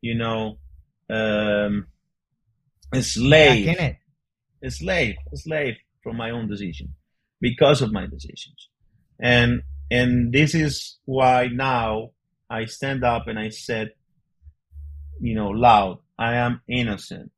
[0.00, 0.58] you know,
[1.10, 1.86] um,
[2.92, 3.68] a slave,
[4.62, 6.94] a slave, a slave from my own decision
[7.40, 8.68] because of my decisions,
[9.20, 12.10] and and this is why now
[12.50, 13.92] I stand up and I said,
[15.20, 17.30] you know, loud, I am innocent.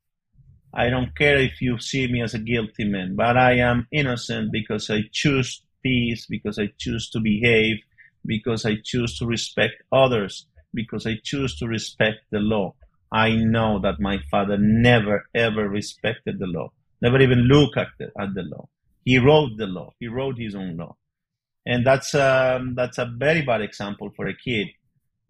[0.72, 4.52] I don't care if you see me as a guilty man, but I am innocent
[4.52, 7.78] because I choose peace, because I choose to behave,
[8.24, 12.74] because I choose to respect others, because I choose to respect the law.
[13.10, 18.10] I know that my father never ever respected the law, never even looked at the,
[18.20, 18.68] at the law.
[19.04, 19.94] He wrote the law.
[19.98, 20.96] He wrote his own law,
[21.64, 24.68] and that's um, that's a very bad example for a kid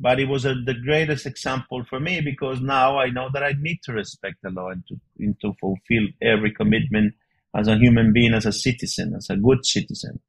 [0.00, 3.54] but it was a, the greatest example for me because now I know that I
[3.58, 7.14] need to respect the law and to, and to fulfill every commitment
[7.56, 10.20] as a human being, as a citizen, as a good citizen.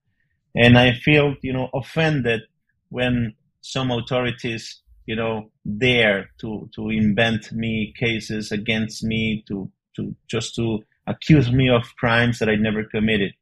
[0.56, 2.42] And I feel, you know, offended
[2.90, 5.50] when some authorities, you know,
[5.80, 11.96] dare to, to invent me cases against me, to, to just to accuse me of
[11.98, 13.34] crimes that I never committed.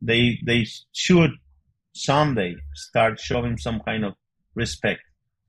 [0.00, 1.30] They, they should
[1.92, 4.14] someday start showing some kind of
[4.56, 5.02] respect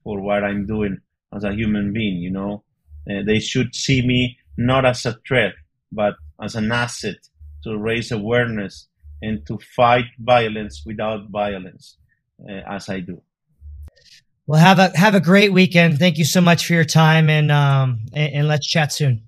[0.04, 1.00] for what I'm doing
[1.36, 2.18] as a human being.
[2.22, 2.64] You know,
[3.10, 5.54] uh, they should see me not as a threat,
[5.92, 7.18] but as an asset
[7.64, 8.90] to raise awareness
[9.24, 11.98] and to fight violence without violence,
[12.48, 13.24] uh, as I do.
[14.46, 16.00] Well, have a have a great weekend.
[16.00, 19.24] Thank you so much for your time, and um, and, and let's chat soon.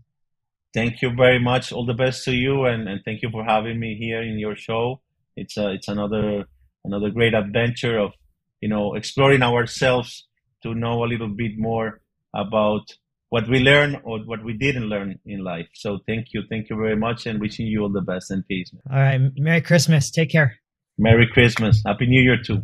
[0.74, 1.72] Thank you very much.
[1.72, 4.58] All the best to you, and, and thank you for having me here in your
[4.58, 5.00] show.
[5.38, 6.46] It's a, it's another
[6.84, 8.12] another great adventure of
[8.60, 10.28] you know exploring ourselves
[10.64, 12.02] to know a little bit more
[12.34, 12.84] about
[13.30, 15.68] what we learned or what we didn't learn in life.
[15.74, 16.44] So thank you.
[16.50, 18.70] Thank you very much and wishing you all the best and peace.
[18.92, 19.20] All right.
[19.36, 20.12] Merry Christmas.
[20.12, 20.60] Take care.
[20.98, 21.82] Merry Christmas.
[21.86, 22.64] Happy New Year too.